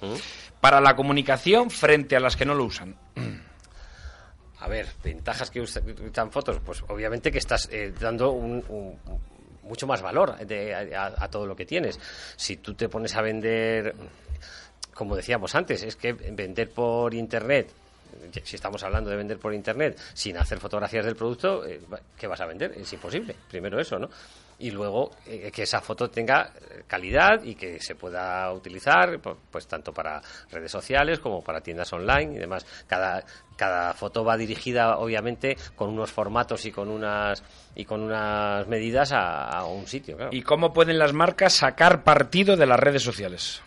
[0.62, 2.94] para la comunicación frente a las que no lo usan?
[4.60, 8.96] A ver, ventajas que usa- usan fotos, pues obviamente que estás eh, dando un, un-
[9.64, 11.98] mucho más valor de- a, a todo lo que tienes.
[12.36, 13.92] Si tú te pones a vender,
[14.94, 17.72] como decíamos antes, es que vender por internet,
[18.44, 21.80] si estamos hablando de vender por internet sin hacer fotografías del producto, eh,
[22.16, 22.72] ¿qué vas a vender?
[22.76, 23.34] Es imposible.
[23.50, 24.08] Primero eso, ¿no?
[24.62, 29.36] Y luego eh, que esa foto tenga eh, calidad y que se pueda utilizar, pu-
[29.50, 32.64] pues tanto para redes sociales como para tiendas online y demás.
[32.86, 33.24] Cada,
[33.56, 37.42] cada foto va dirigida, obviamente, con unos formatos y con unas
[37.74, 40.30] y con unas medidas a, a un sitio, claro.
[40.32, 43.62] ¿Y cómo pueden las marcas sacar partido de las redes sociales?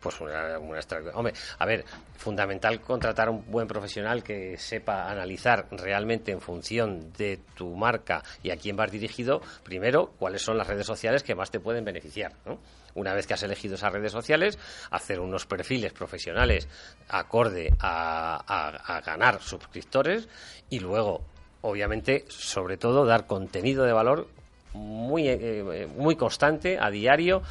[0.00, 0.80] Pues una, una
[1.14, 1.84] Hombre, a ver,
[2.16, 8.50] fundamental contratar un buen profesional que sepa analizar realmente en función de tu marca y
[8.50, 12.32] a quién vas dirigido, primero, cuáles son las redes sociales que más te pueden beneficiar,
[12.46, 12.58] ¿no?
[12.94, 14.58] Una vez que has elegido esas redes sociales,
[14.90, 16.66] hacer unos perfiles profesionales
[17.08, 20.28] acorde a, a- a ganar suscriptores
[20.70, 21.20] y luego,
[21.60, 24.28] obviamente, sobre todo, dar contenido de valor
[24.72, 27.42] muy, eh, eh, muy constante, a diario,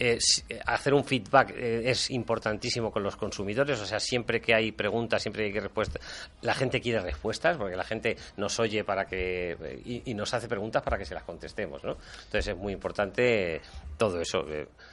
[0.00, 0.18] eh,
[0.64, 5.20] hacer un feedback eh, es importantísimo con los consumidores, o sea, siempre que hay preguntas,
[5.20, 6.02] siempre que hay respuestas,
[6.40, 10.48] la gente quiere respuestas, porque la gente nos oye para que eh, y, nos hace
[10.48, 11.98] preguntas para que se las contestemos, ¿no?
[12.24, 13.60] Entonces es muy importante eh,
[13.98, 14.46] todo eso,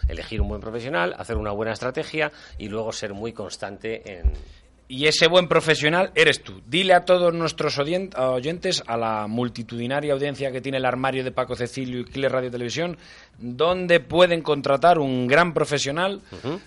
[0.10, 4.34] elegir un buen profesional, hacer una buena estrategia y luego ser muy constante en,
[4.90, 6.62] Y ese buen profesional eres tú.
[6.66, 11.56] Dile a todos nuestros oyentes, a la multitudinaria audiencia que tiene el armario de Paco
[11.56, 12.98] Cecilio y Killer Radio Televisión,
[13.38, 16.22] dónde pueden contratar un gran profesional,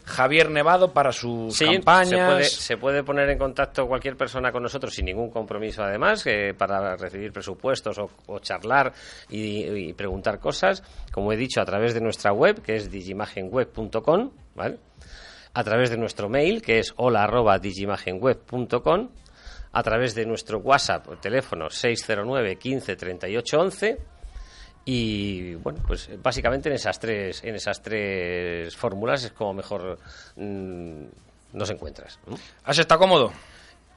[0.04, 2.10] Javier Nevado, para sus Sí, campañas.
[2.10, 6.22] Se puede, se puede poner en contacto cualquier persona con nosotros sin ningún compromiso, además,
[6.26, 8.92] eh, para recibir presupuestos o, o charlar
[9.30, 10.82] y, y preguntar cosas.
[11.10, 14.76] Como he dicho, a través de nuestra web, que es digimagenweb.com, ¿vale?
[15.52, 19.08] A través de nuestro mail, que es hola arroba digimagenweb.com.
[19.72, 23.98] A través de nuestro WhatsApp o teléfono 609 15 38 11
[24.84, 29.98] y bueno, pues básicamente en esas tres, en esas tres fórmulas es como mejor
[30.36, 31.04] mm,
[31.52, 32.18] nos encuentras.
[32.64, 33.32] ¿Has estado cómodo?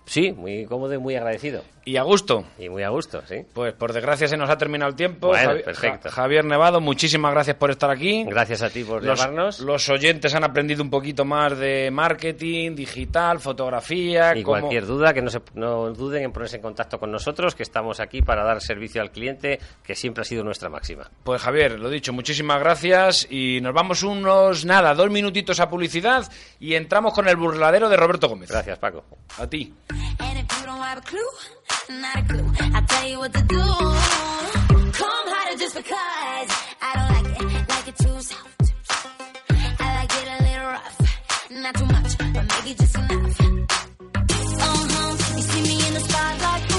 [0.05, 1.63] Sí, muy cómodo y muy agradecido.
[1.85, 2.45] ¿Y a gusto?
[2.57, 3.45] Y muy a gusto, sí.
[3.53, 5.27] Pues por desgracia se nos ha terminado el tiempo.
[5.27, 6.09] Bueno, Javi- perfecto.
[6.09, 8.23] Ja- Javier Nevado, muchísimas gracias por estar aquí.
[8.23, 9.59] Gracias a ti por Los, llamarnos.
[9.59, 14.35] los oyentes han aprendido un poquito más de marketing, digital, fotografía.
[14.35, 17.53] y cómo- cualquier duda, que no, se, no duden en ponerse en contacto con nosotros,
[17.55, 21.09] que estamos aquí para dar servicio al cliente, que siempre ha sido nuestra máxima.
[21.23, 26.31] Pues Javier, lo dicho, muchísimas gracias y nos vamos unos, nada, dos minutitos a publicidad
[26.59, 28.49] y entramos con el burladero de Roberto Gómez.
[28.49, 29.03] Gracias, Paco.
[29.37, 29.73] A ti.
[31.89, 33.61] Not a clue, I'll tell you what to do.
[34.99, 36.49] Come harder just because
[36.81, 38.73] I don't like it, like it too soft.
[39.79, 40.97] I like it a little rough,
[41.51, 43.41] not too much, but maybe just enough.
[44.65, 46.72] Uh-huh, you see me in the spotlight,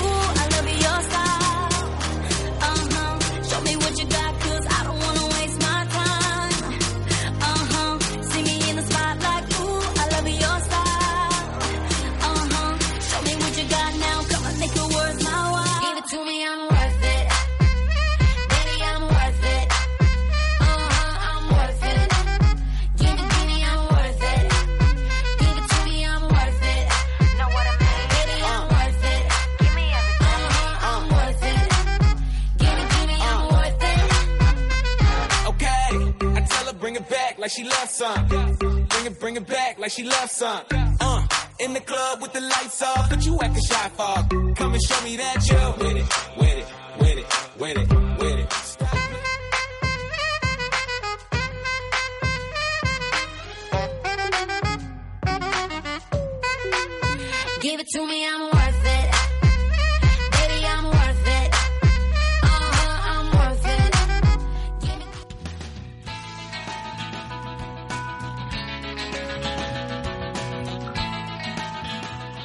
[37.45, 38.27] like she loves some.
[38.27, 40.63] Bring it, bring it back like she loves some.
[40.99, 41.27] Uh,
[41.61, 44.55] in the club with the lights off, but you acting shy for.
[44.55, 46.07] Come and show me that you with it,
[46.39, 46.67] with it,
[46.99, 47.27] with it,
[47.61, 48.51] with it, with it.
[57.61, 58.54] Give it to me, I'm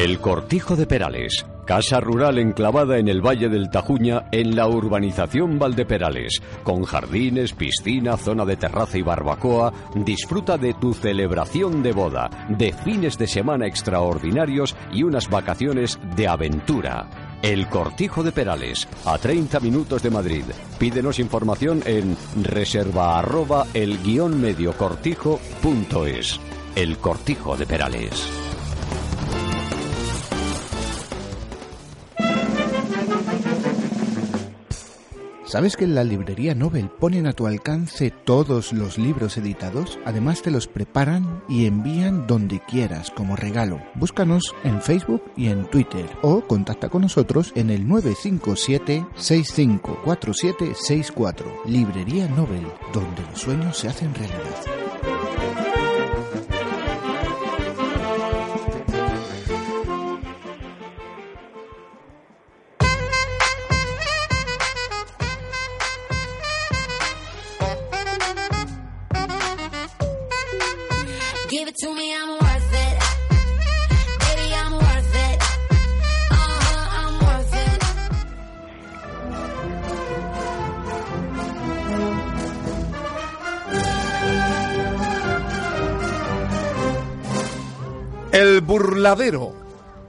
[0.00, 5.58] El Cortijo de Perales, casa rural enclavada en el Valle del Tajuña, en la urbanización
[5.58, 12.30] Valdeperales, con jardines, piscina, zona de terraza y barbacoa, disfruta de tu celebración de boda,
[12.48, 17.36] de fines de semana extraordinarios y unas vacaciones de aventura.
[17.42, 20.44] El Cortijo de Perales, a 30 minutos de Madrid.
[20.78, 26.40] Pídenos información en reserva arroba el guion medio cortijo punto es.
[26.74, 28.50] El Cortijo de Perales.
[35.50, 39.98] ¿Sabes que en la librería Nobel ponen a tu alcance todos los libros editados?
[40.04, 43.82] Además te los preparan y envían donde quieras como regalo.
[43.96, 51.62] Búscanos en Facebook y en Twitter o contacta con nosotros en el 957 654764.
[51.66, 54.79] Librería Nobel, donde los sueños se hacen realidad.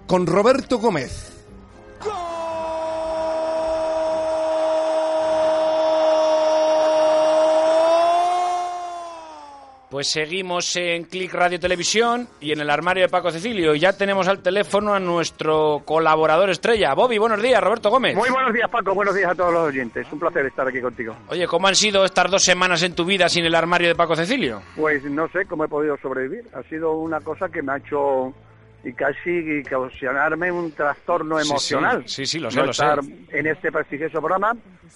[0.06, 1.32] Con Roberto Gómez.
[9.90, 13.74] Pues seguimos en Click Radio Televisión y en el armario de Paco Cecilio.
[13.74, 16.94] Ya tenemos al teléfono a nuestro colaborador estrella.
[16.94, 18.16] Bobby, buenos días, Roberto Gómez.
[18.16, 18.94] Muy buenos días, Paco.
[18.94, 20.06] Buenos días a todos los oyentes.
[20.12, 21.16] Un placer estar aquí contigo.
[21.28, 24.16] Oye, ¿cómo han sido estas dos semanas en tu vida sin el armario de Paco
[24.16, 24.62] Cecilio?
[24.76, 26.46] Pues no sé cómo he podido sobrevivir.
[26.54, 28.32] Ha sido una cosa que me ha hecho
[28.84, 31.50] y casi causarme un trastorno Sí, sí.
[31.52, 32.04] emocional.
[32.08, 32.84] Sí, sí, lo sé, No lo sé.
[32.84, 34.56] estar en este prestigioso programa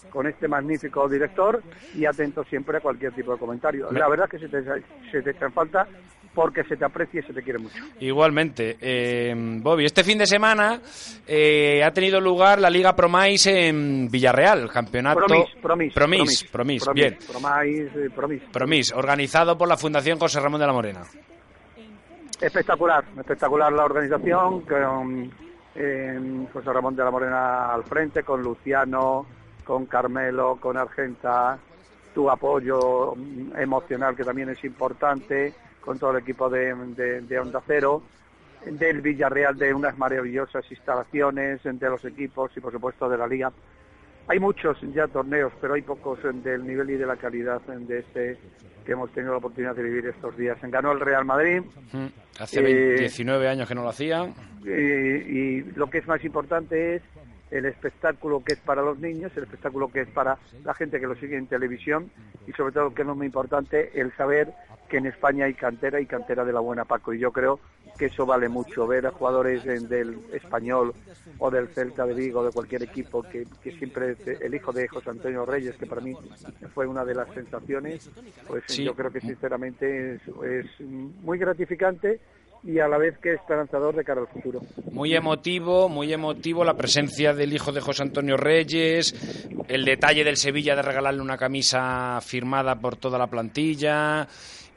[0.09, 1.61] con este magnífico director
[1.93, 3.89] y atento siempre a cualquier tipo de comentario.
[3.91, 4.63] Me- La verdad es que se te,
[5.11, 5.87] se te echa en falta
[6.33, 7.77] porque se te aprecia y se te quiere mucho.
[7.99, 8.75] Igualmente.
[8.81, 10.81] Eh, Bobby, este fin de semana
[11.25, 15.19] eh, ha tenido lugar la Liga Promais en Villarreal, campeonato...
[15.25, 17.17] Promis, promis, Promis, promis, promis, bien.
[17.25, 18.41] Promis, eh, promis.
[18.51, 21.03] Promis, organizado por la Fundación José Ramón de la Morena.
[22.41, 25.31] Espectacular, espectacular la organización, con
[25.75, 29.25] eh, José Ramón de la Morena al frente, con Luciano,
[29.63, 31.57] con Carmelo, con Argenta,
[32.13, 33.13] tu apoyo
[33.57, 38.01] emocional que también es importante, con todo el equipo de, de- de Onda Cero,
[38.65, 43.51] del Villarreal de unas maravillosas instalaciones, de los equipos y por supuesto de la liga.
[44.27, 48.37] Hay muchos ya torneos, pero hay pocos del nivel y de la calidad de este
[48.85, 50.57] que hemos tenido la oportunidad de vivir estos días.
[50.61, 51.61] Ganó el Real Madrid,
[51.91, 52.05] Mm,
[52.39, 54.31] Hace Eh, 20 19 años que no lo hacía.
[54.63, 57.01] y lo que es más importante es
[57.51, 61.07] el espectáculo que es para los niños, el espectáculo que es para la gente que
[61.07, 62.09] lo sigue en televisión
[62.47, 64.53] y sobre todo, que no es muy importante, el saber
[64.89, 67.13] que en España hay cantera y cantera de la buena Paco.
[67.13, 67.59] Y yo creo
[67.97, 68.85] que eso vale mucho.
[68.85, 70.93] Ver a jugadores del español
[71.39, 74.87] o del Celta de Vigo, de cualquier equipo, que, que siempre es el hijo de
[74.87, 76.15] José Antonio Reyes, que para mí
[76.73, 78.09] fue una de las sensaciones,
[78.47, 78.83] pues Sí.
[78.83, 82.19] yo creo que sinceramente es, es muy gratificante
[82.65, 84.59] y a la vez que esperanzador de cara al futuro.
[84.91, 89.13] Muy emotivo, muy emotivo la presencia del hijo de José Antonio Reyes,
[89.67, 94.27] el detalle del Sevilla de regalarle una camisa firmada por toda la plantilla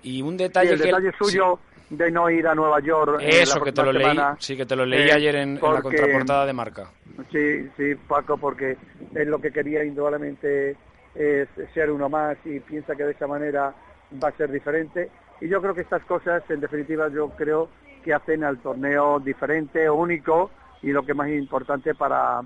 [0.02, 1.58] y un detalle el que detalle suyo
[1.90, 3.20] de no ir a Nueva York.
[3.22, 5.12] eh, eso la que te lo próxima leí, semana, sí que te lo leí eh,
[5.12, 6.90] ayer en, en la porque- contraportada de Marca.
[7.32, 8.76] Sí, sí, Paco, porque
[9.14, 10.76] es lo que quería indudablemente
[11.14, 13.74] es ser uno más y piensa que de esa manera
[14.22, 15.08] va a ser diferente.
[15.40, 17.68] Y yo creo que estas cosas, en definitiva, yo creo
[18.04, 20.50] que hacen al torneo diferente, único
[20.82, 22.40] y lo que más importante para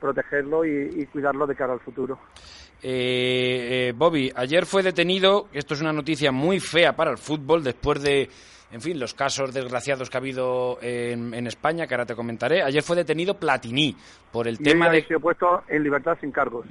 [0.00, 2.18] protegerlo y, y cuidarlo de cara al futuro.
[2.82, 7.64] Eh, eh, Bobby, ayer fue detenido, esto es una noticia muy fea para el fútbol,
[7.64, 8.28] después de,
[8.72, 12.62] en fin, los casos desgraciados que ha habido en, en España, que ahora te comentaré.
[12.62, 13.96] Ayer fue detenido Platini
[14.30, 14.98] por el Y tema de...
[14.98, 16.66] ha sido puesto en libertad sin cargos.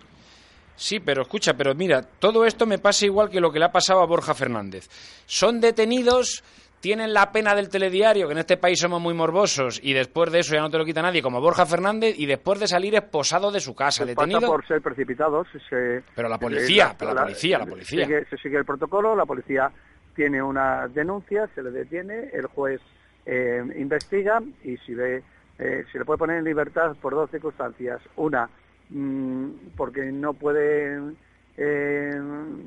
[0.75, 3.71] Sí, pero escucha, pero mira, todo esto me pasa igual que lo que le ha
[3.71, 4.87] pasado a Borja Fernández.
[5.25, 6.43] Son detenidos,
[6.79, 10.39] tienen la pena del telediario, que en este país somos muy morbosos, y después de
[10.39, 13.51] eso ya no te lo quita nadie, como Borja Fernández, y después de salir esposado
[13.51, 14.51] de su casa, Se pasa detenido.
[14.51, 15.47] por ser precipitados.
[15.69, 18.05] se- Pero la se- policía, pero la policía, la policía.
[18.05, 19.71] sigue- se sigue el protocolo, la policía
[20.15, 22.81] tiene una denuncia, se le detiene, el juez
[23.25, 25.23] eh, investiga y si ve,
[25.57, 28.01] eh, se le puede poner en libertad por dos circunstancias.
[28.17, 28.49] Una,
[29.75, 30.99] porque no puede
[31.57, 32.11] eh,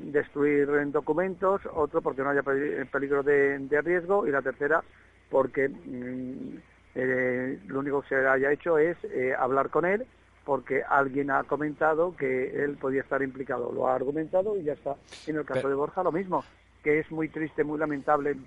[0.05, 4.83] destruir documentos, otro porque no haya pe- peligro de, de riesgo y la tercera
[5.29, 6.57] porque mm,
[6.95, 10.05] eh, lo único que se haya hecho es eh, hablar con él
[10.45, 13.71] porque alguien ha comentado que él podía estar implicado.
[13.73, 14.95] Lo ha argumentado y ya está.
[15.25, 16.45] En el caso Pero- de Borja lo mismo,
[16.83, 18.37] que es muy triste, muy lamentable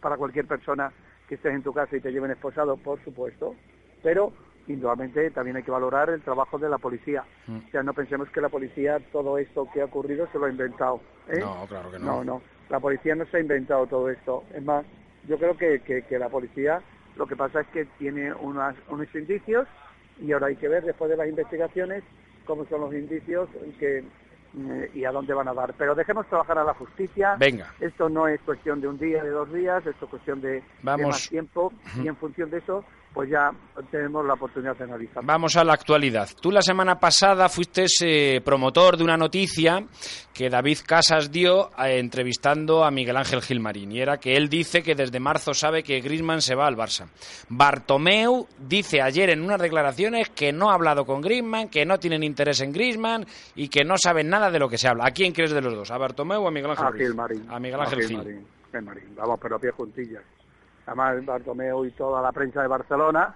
[0.00, 0.92] para cualquier persona
[1.28, 3.54] que estés en tu casa y te lleven esposado, por supuesto,
[4.02, 4.32] pero
[4.68, 7.24] indudablemente también hay que valorar el trabajo de la policía.
[7.46, 7.56] Mm.
[7.56, 10.50] O sea, no pensemos que la policía todo esto que ha ocurrido se lo ha
[10.50, 11.00] inventado.
[11.28, 11.40] ¿eh?
[11.40, 12.06] No, claro que no.
[12.06, 12.42] No, no.
[12.68, 14.44] La policía no se ha inventado todo esto.
[14.54, 14.84] Es más,
[15.26, 16.82] yo creo que, que, que la policía
[17.18, 19.66] lo que pasa es que tiene unas, unos indicios
[20.20, 22.04] y ahora hay que ver después de las investigaciones
[22.46, 23.48] cómo son los indicios
[23.78, 24.04] que,
[24.52, 25.74] mm, y a dónde van a dar.
[25.76, 27.34] Pero dejemos trabajar a la justicia.
[27.36, 27.74] Venga.
[27.80, 31.28] Esto no es cuestión de un día, de dos días, esto es cuestión de, más
[31.28, 32.84] tiempo y en función de eso
[33.18, 33.50] pues ya
[33.90, 35.24] tenemos la oportunidad de analizar.
[35.24, 36.28] Vamos a la actualidad.
[36.40, 39.84] Tú la semana pasada fuiste eh, promotor de una noticia
[40.32, 44.84] que David Casas dio eh, entrevistando a Miguel Ángel Gilmarín y era que él dice
[44.84, 47.08] que desde marzo sabe que Griezmann se va al Barça.
[47.48, 52.22] Bartomeu dice ayer en unas declaraciones que no ha hablado con Griezmann, que no tienen
[52.22, 55.06] interés en Griezmann y que no saben nada de lo que se habla.
[55.08, 55.90] ¿A quién crees de los dos?
[55.90, 56.92] ¿A Bartomeu o a Miguel Ángel A?
[56.92, 57.50] Gilmarín.
[57.50, 58.08] A Miguel A Ángel Gil.
[58.10, 59.16] Gilmarín, Gilmarín.
[59.16, 60.22] Vamos, pero a pie juntillas.
[60.88, 63.34] Además, Bartomeu y toda la prensa de Barcelona,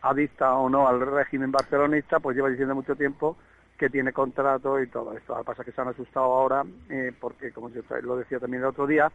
[0.00, 3.36] adicta o no al régimen barcelonista, pues lleva diciendo mucho tiempo
[3.76, 5.34] que tiene contrato y todo esto.
[5.34, 8.40] Lo que pasa es que se han asustado ahora eh, porque, como yo lo decía
[8.40, 9.12] también el otro día,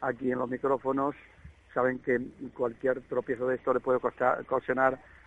[0.00, 1.16] aquí en los micrófonos
[1.74, 2.20] saben que
[2.56, 4.38] cualquier tropiezo de esto le puede costar,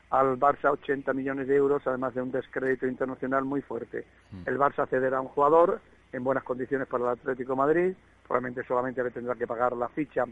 [0.09, 4.05] al Barça 80 millones de euros, además de un descrédito internacional muy fuerte.
[4.45, 5.81] El Barça cederá a un jugador
[6.13, 7.93] en buenas condiciones para el Atlético de Madrid,
[8.25, 10.23] probablemente solamente le tendrá que pagar la ficha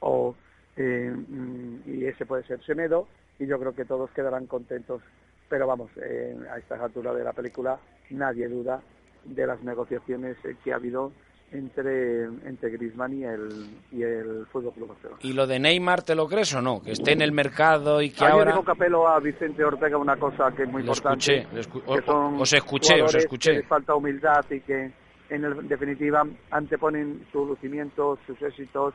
[0.00, 0.34] o
[0.78, 3.06] eh, mm, y ese puede ser Semedo
[3.38, 5.02] y yo creo que todos quedarán contentos.
[5.50, 7.78] Pero vamos, eh, a estas alturas de la película
[8.10, 8.80] nadie duda
[9.24, 11.12] de las negociaciones eh, que ha habido
[11.50, 13.48] entre entre Griezmann y el
[13.90, 15.18] y el Fútbol Club Barcelona.
[15.22, 16.82] ¿Y lo de Neymar te lo crees o no?
[16.82, 18.52] Que esté en el mercado y que Ayer ahora...
[18.52, 21.38] dijo Capello a Vicente Ortega una cosa que es muy Lo importante.
[21.38, 23.50] escuché, lo escu- que o- son os escuché, os escuché.
[23.52, 24.92] que les falta humildad y que
[25.30, 28.92] en, el- en definitiva anteponen su lucimiento, sus éxitos,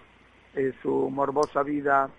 [0.56, 2.10] eh, su morbosa vida,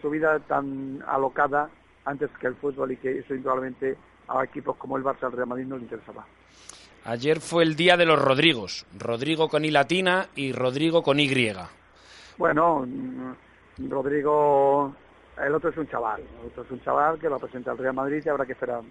[0.00, 1.68] su vida tan alocada
[2.04, 3.96] antes que el fútbol y que eso indudablemente
[4.28, 6.24] a equipos como el Barça, el Real Madrid no le interesaba.
[7.04, 8.86] Ayer fue el día de los Rodrigos.
[8.98, 11.30] Rodrigo con I latina y Rodrigo con Y.
[12.36, 14.92] Bueno, mm, Rodrigo,
[15.40, 17.94] el otro es un chaval, el otro es un chaval que lo presenta el Real
[17.94, 18.82] Madrid y habrá que esperar.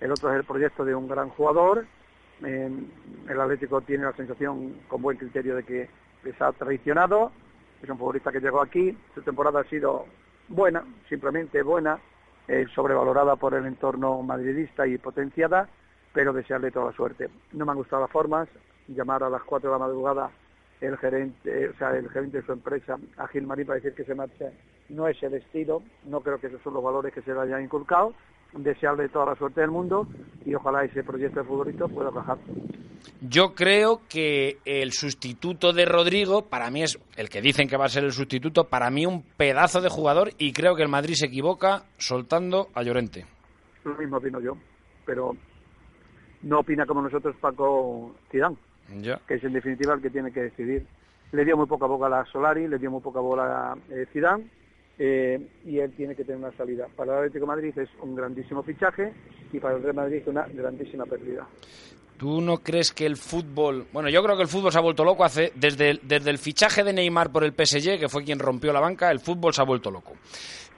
[0.00, 1.86] El otro es el proyecto de un gran jugador.
[2.44, 2.70] eh,
[3.28, 5.88] el Atlético tiene la sensación, con buen criterio, de que
[6.24, 7.32] les ha traicionado.
[7.84, 10.06] Es un futbolista que llegó aquí, su temporada ha sido
[10.48, 11.98] buena, simplemente buena,
[12.48, 15.68] eh, sobrevalorada por el entorno madridista y potenciada,
[16.14, 17.28] pero desearle toda la suerte.
[17.52, 18.48] No me han gustado las formas,
[18.88, 20.30] llamar a las 4 de la madrugada
[20.80, 24.04] el gerente, eh, o sea, el gerente de su empresa a Gilmarín para decir que
[24.04, 24.46] se marcha
[24.88, 27.64] no es el estilo, no creo que esos son los valores que se le hayan
[27.64, 28.14] inculcado
[28.56, 30.06] desearle toda la suerte del mundo
[30.44, 32.38] y ojalá ese proyecto de futbolista pueda bajar.
[33.20, 37.86] Yo creo que el sustituto de Rodrigo, para mí es el que dicen que va
[37.86, 41.14] a ser el sustituto, para mí un pedazo de jugador y creo que el Madrid
[41.14, 43.26] se equivoca soltando a Llorente.
[43.84, 44.56] Lo mismo opino yo,
[45.04, 45.32] pero
[46.42, 49.20] no opina como nosotros Paco Ya.
[49.26, 50.86] que es en definitiva el que tiene que decidir.
[51.32, 54.44] Le dio muy poca bola a Solari, le dio muy poca bola a eh, Zidane,
[54.98, 56.86] eh, y él tiene que tener una salida.
[56.94, 59.12] Para el Atlético de Madrid es un grandísimo fichaje
[59.52, 61.46] y para el Real Madrid una grandísima pérdida.
[62.16, 63.86] ¿Tú no crees que el fútbol...
[63.92, 65.52] Bueno, yo creo que el fútbol se ha vuelto loco hace...
[65.56, 68.80] Desde el, desde el fichaje de Neymar por el PSG, que fue quien rompió la
[68.80, 70.12] banca, el fútbol se ha vuelto loco.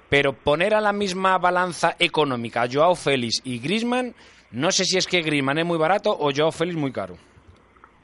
[0.09, 4.15] Pero poner a la misma balanza económica a Joao Félix y Griezmann,
[4.51, 7.17] no sé si es que Griezmann es muy barato o Joao Félix muy caro.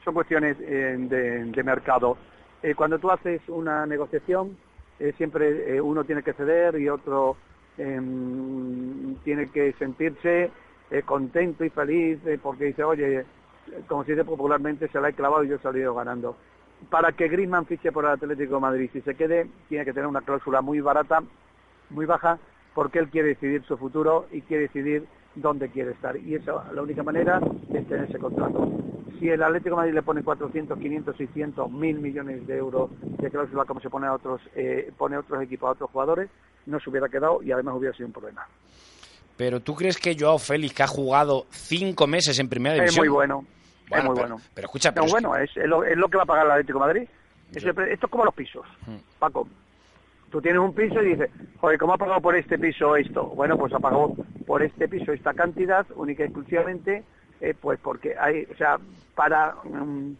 [0.05, 2.17] son cuestiones eh, de, de mercado.
[2.61, 4.55] Eh, cuando tú haces una negociación,
[4.99, 7.35] eh, siempre eh, uno tiene que ceder y otro
[7.77, 10.51] em, tiene que sentirse
[10.91, 13.25] eh, contento y feliz porque dice, oye,
[13.87, 16.35] como se dice popularmente, se la he clavado y yo he salido ganando.
[16.89, 20.21] Para que Griezmann fiche por el Atlético Madrid, si se quede, tiene que tener una
[20.21, 21.23] cláusula muy barata,
[21.89, 22.37] muy baja,
[22.73, 26.17] porque él quiere decidir su futuro y quiere decidir dónde quiere estar.
[26.17, 27.39] Y esa la única manera
[27.73, 28.82] es tener ese contrato.
[29.23, 33.29] Si el Atlético de Madrid le pone 400, 500, 600, 1000 millones de euros de
[33.31, 36.29] cláusula como se pone a otros, eh, pone a otros equipos, a otros jugadores,
[36.65, 38.45] no se hubiera quedado y además hubiera sido un problema.
[39.37, 43.05] Pero ¿tú crees que Joao Félix, que ha jugado cinco meses en Primera Es División...
[43.05, 43.45] muy bueno,
[43.87, 44.41] Bueno, es muy pero- bueno.
[44.53, 46.45] pero escucha, No, pero es bueno, es, es lo, es lo que va a pagar
[46.47, 47.07] el Atlético de Madrid.
[47.51, 48.97] Es esto es como los pisos, Hmm.
[49.19, 49.47] Paco.
[50.31, 51.29] Tú tienes un piso y dices,
[51.61, 53.23] joder, ¿cómo ha pagado por este piso esto?
[53.27, 54.15] Bueno, pues ha pagado
[54.45, 57.03] por este piso esta cantidad, única y exclusivamente,
[57.43, 58.79] eh, pues porque hay, o sea,
[59.15, 60.13] para mm,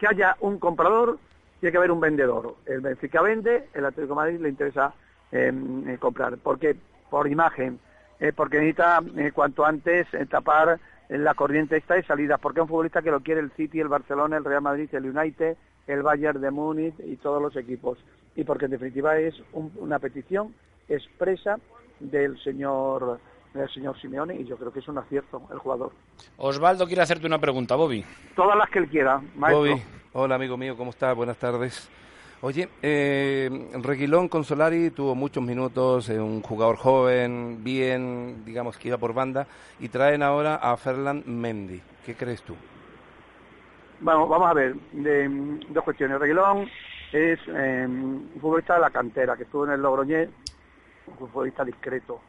[0.00, 1.18] que haya un comprador,
[1.60, 2.56] tiene que haber un vendedor.
[2.66, 4.92] El Benfica vende, el Atlético Madrid le interesa
[5.30, 5.52] eh,
[5.86, 6.36] eh, comprar.
[6.38, 6.74] ¿Por qué?
[7.08, 7.78] Por imagen,
[8.18, 9.00] eh, porque necesita
[9.32, 13.40] cuanto antes tapar la corriente esta de salidas, porque es un futbolista que lo quiere
[13.40, 15.56] el City, el Barcelona, el Real Madrid, el United,
[15.86, 17.96] el Bayern de Múnich y todos los equipos.
[18.34, 20.52] Y porque en definitiva es un- una petición
[20.88, 21.58] expresa
[22.00, 23.20] del señor
[23.60, 25.92] del señor Simeone y yo creo que es un acierto el jugador.
[26.36, 28.04] Osvaldo quiere hacerte una pregunta, Bobby.
[28.34, 29.58] Todas las que él quiera, maestro.
[29.58, 29.82] Bobby,
[30.12, 31.14] hola amigo mío, ¿cómo estás?
[31.14, 31.90] Buenas tardes.
[32.40, 33.50] Oye, eh,
[33.82, 39.12] Reguilón con Solari tuvo muchos minutos, eh, un jugador joven, bien, digamos que iba por
[39.12, 39.48] banda,
[39.80, 41.82] y traen ahora a Ferland Mendy.
[42.06, 42.54] ¿Qué crees tú?
[44.00, 45.28] Bueno, vamos a ver, de,
[45.68, 46.20] dos cuestiones.
[46.20, 46.68] Reguilón
[47.12, 50.28] es eh, un futbolista de la cantera, que estuvo en el Logroñés,
[51.08, 52.20] un futbolista discreto,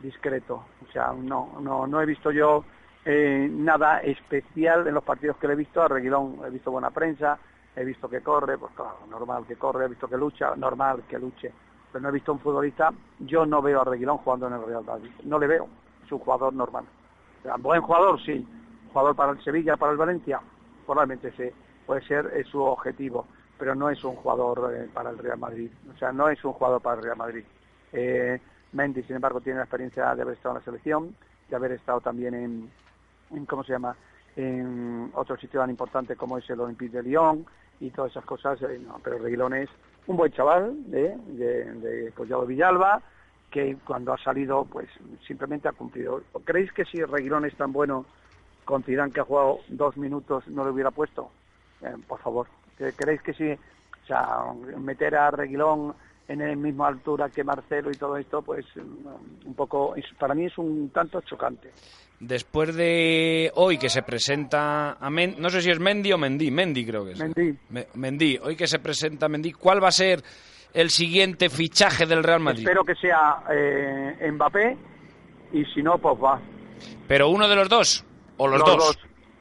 [0.00, 0.64] discreto.
[0.86, 2.64] O sea, no, no, no he visto yo
[3.04, 5.80] eh, nada especial en los partidos que le he visto.
[5.80, 7.38] A Reguilón he visto buena prensa,
[7.76, 11.18] he visto que corre, pues claro, normal que corre, he visto que lucha, normal que
[11.18, 11.52] luche.
[11.92, 14.84] Pero no he visto un futbolista, yo no veo a Reguilón jugando en el Real
[14.84, 15.68] Madrid, no le veo,
[16.04, 16.84] es un jugador normal.
[17.60, 18.44] Buen jugador, sí,
[18.92, 20.40] jugador para el Sevilla, para el Valencia,
[20.84, 21.48] probablemente sí,
[21.86, 23.26] puede ser es su objetivo,
[23.56, 26.54] pero no es un jugador eh, para el Real Madrid, o sea, no es un
[26.54, 27.44] jugador para el Real Madrid.
[27.92, 28.40] Eh,
[28.76, 31.16] Mendy, sin embargo, tiene la experiencia de haber estado en la selección,
[31.48, 33.96] de haber estado también en, ¿cómo se llama?,
[34.36, 37.46] en otro sitio tan importante como es el Olympique de Lyon
[37.80, 39.70] y todas esas cosas, eh, pero Reguilón es
[40.06, 43.00] un buen chaval de, de, de Collado Villalba,
[43.50, 44.90] que cuando ha salido, pues
[45.26, 46.22] simplemente ha cumplido.
[46.44, 48.04] ¿Creéis que si Reguilón es tan bueno
[48.66, 51.30] con Zidane que ha jugado dos minutos no lo hubiera puesto?
[51.80, 52.46] Eh, por favor,
[52.76, 53.58] ¿Que- ¿creéis que si,
[54.78, 55.94] meter a Reguilón
[56.28, 60.46] en la misma altura que Marcelo y todo esto, pues mm, un poco, para mí
[60.46, 61.70] es un tanto chocante.
[62.18, 66.50] Después de hoy que se presenta a Men- no sé si es Mendy o Mendy,
[66.50, 67.18] Mendy creo que es.
[67.20, 67.58] Mendy.
[67.70, 70.22] Me- Mendy, hoy que se presenta Mendy, ¿cuál va a ser
[70.72, 72.60] el siguiente fichaje del Real Madrid?
[72.66, 74.76] Espero que sea eh, Mbappé
[75.52, 76.40] y si no, pues va.
[77.06, 78.04] ¿Pero uno de los dos?
[78.38, 78.76] ¿O los, Los dos?
[78.78, 78.98] dos.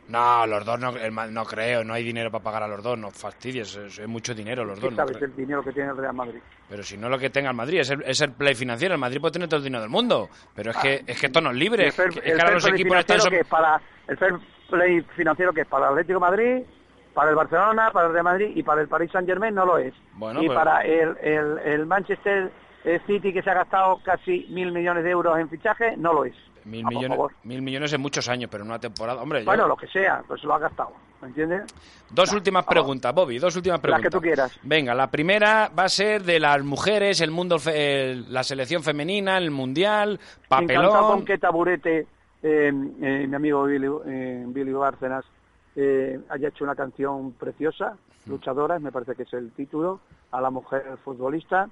[0.07, 3.09] No, los dos no, no creo, no hay dinero para pagar a los dos, no
[3.09, 4.95] fastidies, es, es mucho dinero los ¿Qué dos.
[4.95, 6.39] sabes el dinero que tiene el Real Madrid?
[6.69, 8.99] Pero si no lo que tenga el Madrid, es el, es el play financiero, el
[8.99, 11.49] Madrid puede tener todo el dinero del mundo, pero es que, es que esto no
[11.49, 13.19] es libre, fair, es que ahora los equipos están...
[13.29, 14.33] que es para el fair
[14.69, 16.63] play financiero que es para el Atlético de Madrid,
[17.15, 19.77] para el Barcelona, para el Real Madrid y para el Paris Saint Germain no lo
[19.79, 19.93] es.
[20.13, 22.51] Bueno, y pero- para el, el, el Manchester
[23.07, 26.35] City que se ha gastado casi mil millones de euros en fichaje no lo es.
[26.65, 29.21] Mil millones, mil millones en muchos años, pero en una temporada.
[29.21, 31.61] Hombre, yo- Bueno, lo que sea, pues lo ha gastado, ¿me entiendes?
[32.09, 34.09] Dos últimas preguntas, Bobby, dos últimas Las preguntas.
[34.11, 34.59] que tú quieras.
[34.63, 38.81] Venga, la primera va a ser de las mujeres, el mundo, fe- el- la selección
[38.81, 40.91] femenina, el mundial, papelón.
[41.05, 42.07] con qué taburete
[42.41, 45.23] eh, eh, mi amigo Billy, eh, Billy Bárcenas
[46.29, 47.95] haya hecho una canción preciosa,
[48.27, 49.99] Luchadoras, me parece que es el título,
[50.31, 51.69] a la mujer futbolista.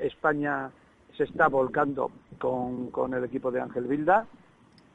[0.00, 0.70] España
[1.16, 4.26] se está volcando con, con el equipo de Ángel Vilda.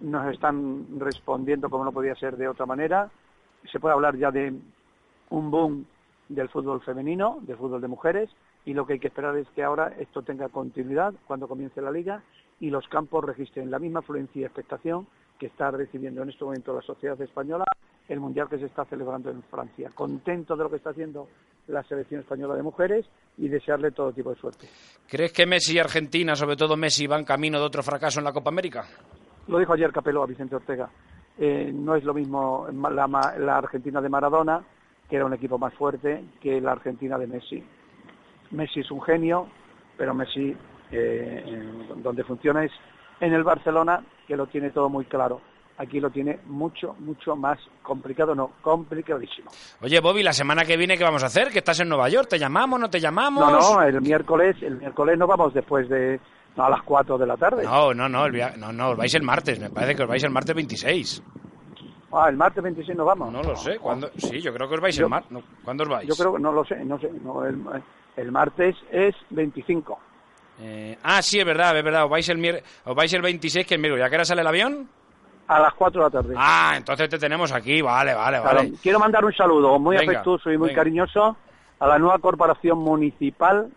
[0.02, 3.10] Nos están respondiendo como no podía ser de otra manera.
[3.72, 4.54] Se puede hablar ya de
[5.30, 5.86] un boom
[6.30, 8.30] del fútbol femenino, del fútbol de mujeres,
[8.66, 11.92] y lo que hay que esperar es que ahora esto tenga continuidad cuando comience la
[11.92, 12.22] liga
[12.60, 15.08] y los campos registren la misma afluencia y expectación
[15.40, 17.64] que está recibiendo en este momento la sociedad española
[18.10, 19.92] el mundial que se está celebrando en Francia.
[19.94, 21.28] Contento de lo que está haciendo
[21.70, 23.06] la selección española de mujeres
[23.38, 24.68] y desearle todo tipo de suerte.
[25.08, 28.34] ¿Crees que Messi y Argentina, sobre todo Messi, van camino de otro fracaso en la
[28.34, 28.86] Copa América?
[29.48, 30.90] Lo dijo ayer Capello a Vicente Ortega.
[31.38, 33.08] Eh, no es lo mismo la,
[33.38, 34.64] la Argentina de Maradona,
[35.10, 37.64] que era un equipo más fuerte, que la Argentina de Messi.
[38.52, 39.48] Messi es un genio,
[39.98, 40.56] pero Messi
[40.92, 42.72] eh, donde funciona es
[43.20, 45.42] en el Barcelona, que lo tiene todo muy claro.
[45.80, 49.50] Aquí lo tiene mucho, mucho más complicado, no, complicadísimo.
[49.82, 51.48] Oye, Bobby, la semana que viene, ¿qué vamos a hacer?
[51.50, 53.50] Que estás en Nueva York, ¿te llamamos, no te llamamos?
[53.50, 56.20] No, no, el miércoles, el miércoles no vamos después de
[56.58, 57.64] no, a las 4 de la tarde.
[57.64, 60.10] No, no, no, el via- no, no, os vais el martes, me parece que os
[60.10, 61.24] vais el martes 26.
[62.12, 63.32] Ah, el martes 26 no vamos.
[63.32, 64.10] No lo sé, ¿cuándo?
[64.18, 65.38] Sí, yo creo que os vais Yo- el martes.
[65.64, 66.10] ¿Cuándo os vais?
[66.10, 67.10] Yo creo que no lo sé, no sé.
[67.24, 67.58] no, el,
[68.18, 69.98] el martes es 25.
[70.62, 73.66] Eh, ah, sí, es verdad, es verdad, os vais el, mier- os vais el 26,
[73.66, 74.04] que miércoles.
[74.04, 74.90] ¿Ya que hora sale el avión?
[75.50, 76.36] A las 4 de la tarde.
[76.38, 78.74] Ah, entonces te tenemos aquí, vale, vale, Claro, vale.
[78.84, 80.82] Quiero mandar un saludo muy Venga, afectuoso y muy venga.
[80.82, 81.36] cariñoso
[81.80, 83.68] a la nueva corporación municipal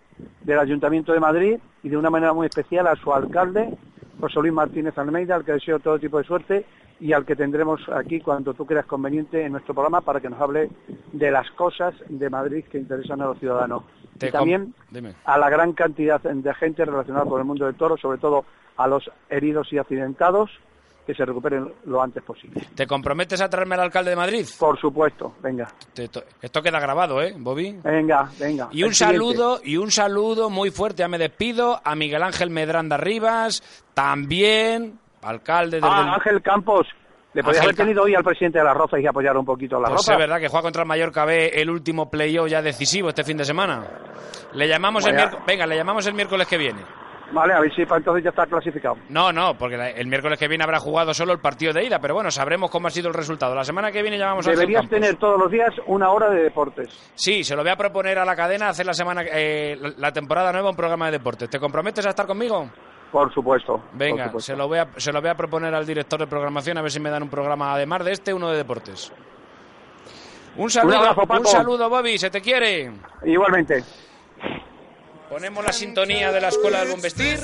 [0.43, 3.75] del Ayuntamiento de Madrid y de una manera muy especial a su alcalde,
[4.21, 6.67] José Luis Martínez Almeida, al que deseo todo tipo de suerte
[7.01, 10.41] y al que tendremos aquí cuando tú creas conveniente en nuestro programa para que nos
[10.43, 10.69] hable
[11.13, 13.85] de las cosas de Madrid que interesan a los ciudadanos.
[14.19, 15.15] Te y también Dime.
[15.25, 18.45] a la gran cantidad de gente relacionada con el mundo del toro, sobre todo
[18.77, 20.51] a los heridos y accidentados,
[21.07, 22.61] que se recuperen lo antes posible.
[22.75, 24.47] ¿Te comprometes a traerme al alcalde de Madrid?
[24.59, 25.67] Por supuesto, venga.
[26.41, 27.79] Esto queda grabado, ¿eh, Bobby?
[27.83, 28.69] Venga, venga.
[28.71, 32.51] Y un El saludo, y un saludo muy fuerte, ya me despido, a Miguel Ángel
[32.51, 33.63] Medranda Rivas,
[33.95, 35.85] también, alcalde del...
[35.91, 36.87] Ah, Ángel Campos.
[37.35, 39.81] Le podías haber tenido hoy al presidente de las Rozas y apoyar un poquito a
[39.81, 40.13] las Pues Rozas.
[40.15, 43.39] es verdad que juega contra el Mallorca B el último playoff ya decisivo este fin
[43.39, 43.87] de semana.
[44.53, 45.25] Le llamamos el Vaya.
[45.25, 46.83] miércoles, venga, le llamamos el miércoles que viene.
[47.33, 48.97] Vale, a ver si para entonces ya está clasificado.
[49.09, 51.99] No, no, porque la- el miércoles que viene habrá jugado solo el partido de ida,
[51.99, 53.55] pero bueno, sabremos cómo ha sido el resultado.
[53.55, 56.43] La semana que viene llamamos a Ángel Deberías tener todos los días una hora de
[56.43, 57.11] deportes.
[57.15, 60.53] Sí, se lo voy a proponer a la cadena hacer la semana eh, la- temporada
[60.53, 61.49] nueva un programa de deportes.
[61.49, 62.69] ¿Te comprometes a estar conmigo?
[63.11, 63.83] Por supuesto.
[63.95, 66.77] Venga, por se lo, voy a, se lo voy a proponer al director de programación
[66.79, 69.13] a ver si me dan un programa, además de este, uno de deportes.
[70.57, 72.91] Un saludo, abrazo, un saludo, Bobby, se te quiere.
[73.25, 73.83] Igualmente.
[75.33, 77.41] Ponemos la sintonía de la escuela del buen.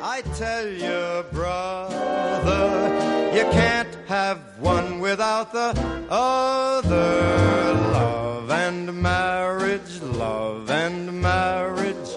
[0.00, 2.88] I tell you, brother,
[3.34, 5.74] you can't have one without the
[6.08, 7.74] other.
[7.92, 12.16] Love and marriage, love and marriage.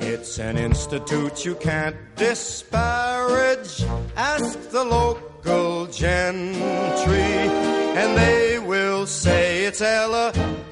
[0.00, 3.84] It's an institute you can't disparage.
[4.16, 7.46] Ask the local gentry,
[7.94, 10.71] and they will say it's elementary.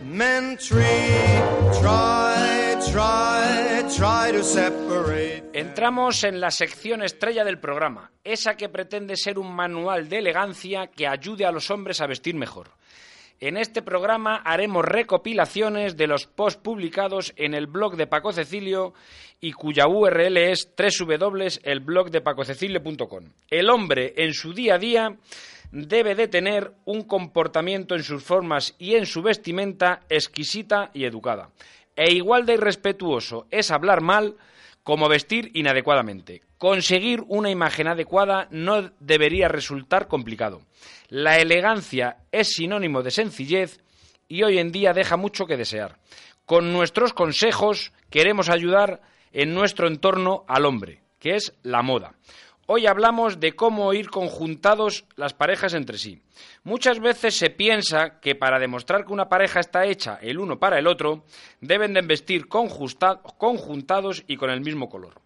[5.55, 10.89] Entramos en la sección estrella del programa, esa que pretende ser un manual de elegancia
[10.89, 12.69] que ayude a los hombres a vestir mejor.
[13.41, 18.93] En este programa haremos recopilaciones de los posts publicados en el blog de Paco Cecilio
[19.41, 23.25] y cuya URL es www.elblogdepacocecilio.com.
[23.49, 25.17] El hombre en su día a día
[25.73, 31.51] debe de tener un comportamiento en sus formas y en su vestimenta exquisita y educada.
[31.97, 34.37] E igual de irrespetuoso es hablar mal
[34.83, 36.43] como vestir inadecuadamente.
[36.59, 40.63] Conseguir una imagen adecuada no debería resultar complicado.
[41.09, 43.81] La elegancia es sinónimo de sencillez
[44.29, 45.99] y hoy en día deja mucho que desear.
[46.47, 49.01] Con nuestros consejos queremos ayudar
[49.33, 52.15] en nuestro entorno al hombre, que es la moda.
[52.73, 56.23] Hoy hablamos de cómo ir conjuntados las parejas entre sí.
[56.63, 60.79] Muchas veces se piensa que para demostrar que una pareja está hecha el uno para
[60.79, 61.25] el otro,
[61.61, 65.21] deben de vestir conjuntados y con el mismo color.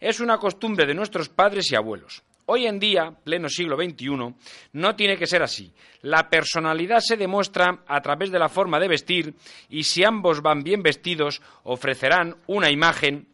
[0.00, 2.22] Es una costumbre de nuestros padres y abuelos.
[2.46, 4.34] Hoy en día, pleno siglo XXI,
[4.72, 5.70] no tiene que ser así.
[6.00, 9.34] La personalidad se demuestra a través de la forma de vestir
[9.68, 13.28] y si ambos van bien vestidos, ofrecerán una imagen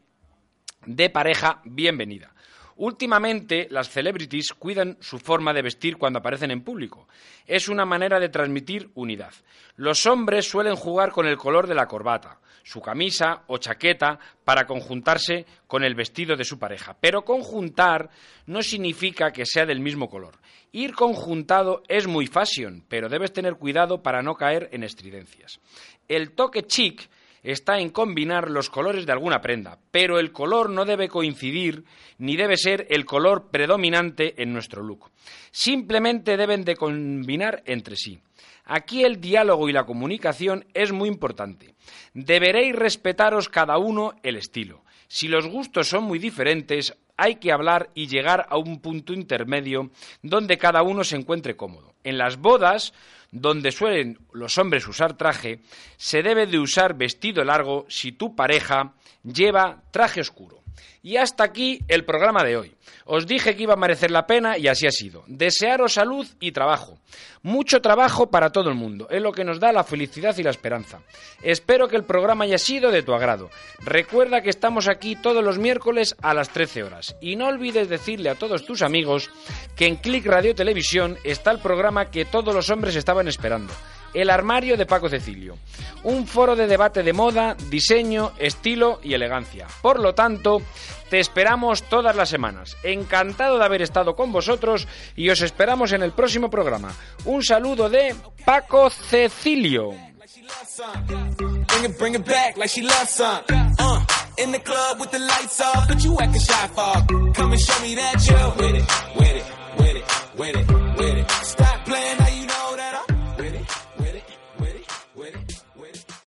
[0.84, 2.31] de pareja bienvenida.
[2.76, 7.08] Últimamente, las celebrities cuidan su forma de vestir cuando aparecen en público.
[7.46, 9.32] Es una manera de transmitir unidad.
[9.76, 14.66] Los hombres suelen jugar con el color de la corbata, su camisa o chaqueta para
[14.66, 16.96] conjuntarse con el vestido de su pareja.
[17.00, 18.10] Pero conjuntar
[18.46, 20.38] no significa que sea del mismo color.
[20.72, 25.60] Ir conjuntado es muy fashion, pero debes tener cuidado para no caer en estridencias.
[26.08, 27.08] El toque chic
[27.42, 31.84] está en combinar los colores de alguna prenda, pero el color no debe coincidir
[32.18, 35.10] ni debe ser el color predominante en nuestro look.
[35.50, 38.20] Simplemente deben de combinar entre sí.
[38.64, 41.74] Aquí el diálogo y la comunicación es muy importante.
[42.14, 44.84] Deberéis respetaros cada uno el estilo.
[45.08, 49.90] Si los gustos son muy diferentes, hay que hablar y llegar a un punto intermedio
[50.22, 51.94] donde cada uno se encuentre cómodo.
[52.02, 52.94] En las bodas,
[53.32, 55.60] donde suelen los hombres usar traje,
[55.96, 60.61] se debe de usar vestido largo si tu pareja lleva traje oscuro.
[61.02, 62.74] Y hasta aquí el programa de hoy.
[63.04, 65.24] Os dije que iba a merecer la pena y así ha sido.
[65.26, 66.98] Desearos salud y trabajo.
[67.42, 69.08] Mucho trabajo para todo el mundo.
[69.10, 71.00] Es lo que nos da la felicidad y la esperanza.
[71.42, 73.50] Espero que el programa haya sido de tu agrado.
[73.80, 77.16] Recuerda que estamos aquí todos los miércoles a las 13 horas.
[77.20, 79.30] Y no olvides decirle a todos tus amigos
[79.74, 83.72] que en Click Radio Televisión está el programa que todos los hombres estaban esperando.
[84.14, 85.56] El armario de Paco Cecilio.
[86.04, 89.66] Un foro de debate de moda, diseño, estilo y elegancia.
[89.80, 90.62] Por lo tanto,
[91.10, 92.76] te esperamos todas las semanas.
[92.82, 96.92] Encantado de haber estado con vosotros y os esperamos en el próximo programa.
[97.24, 99.90] Un saludo de Paco Cecilio.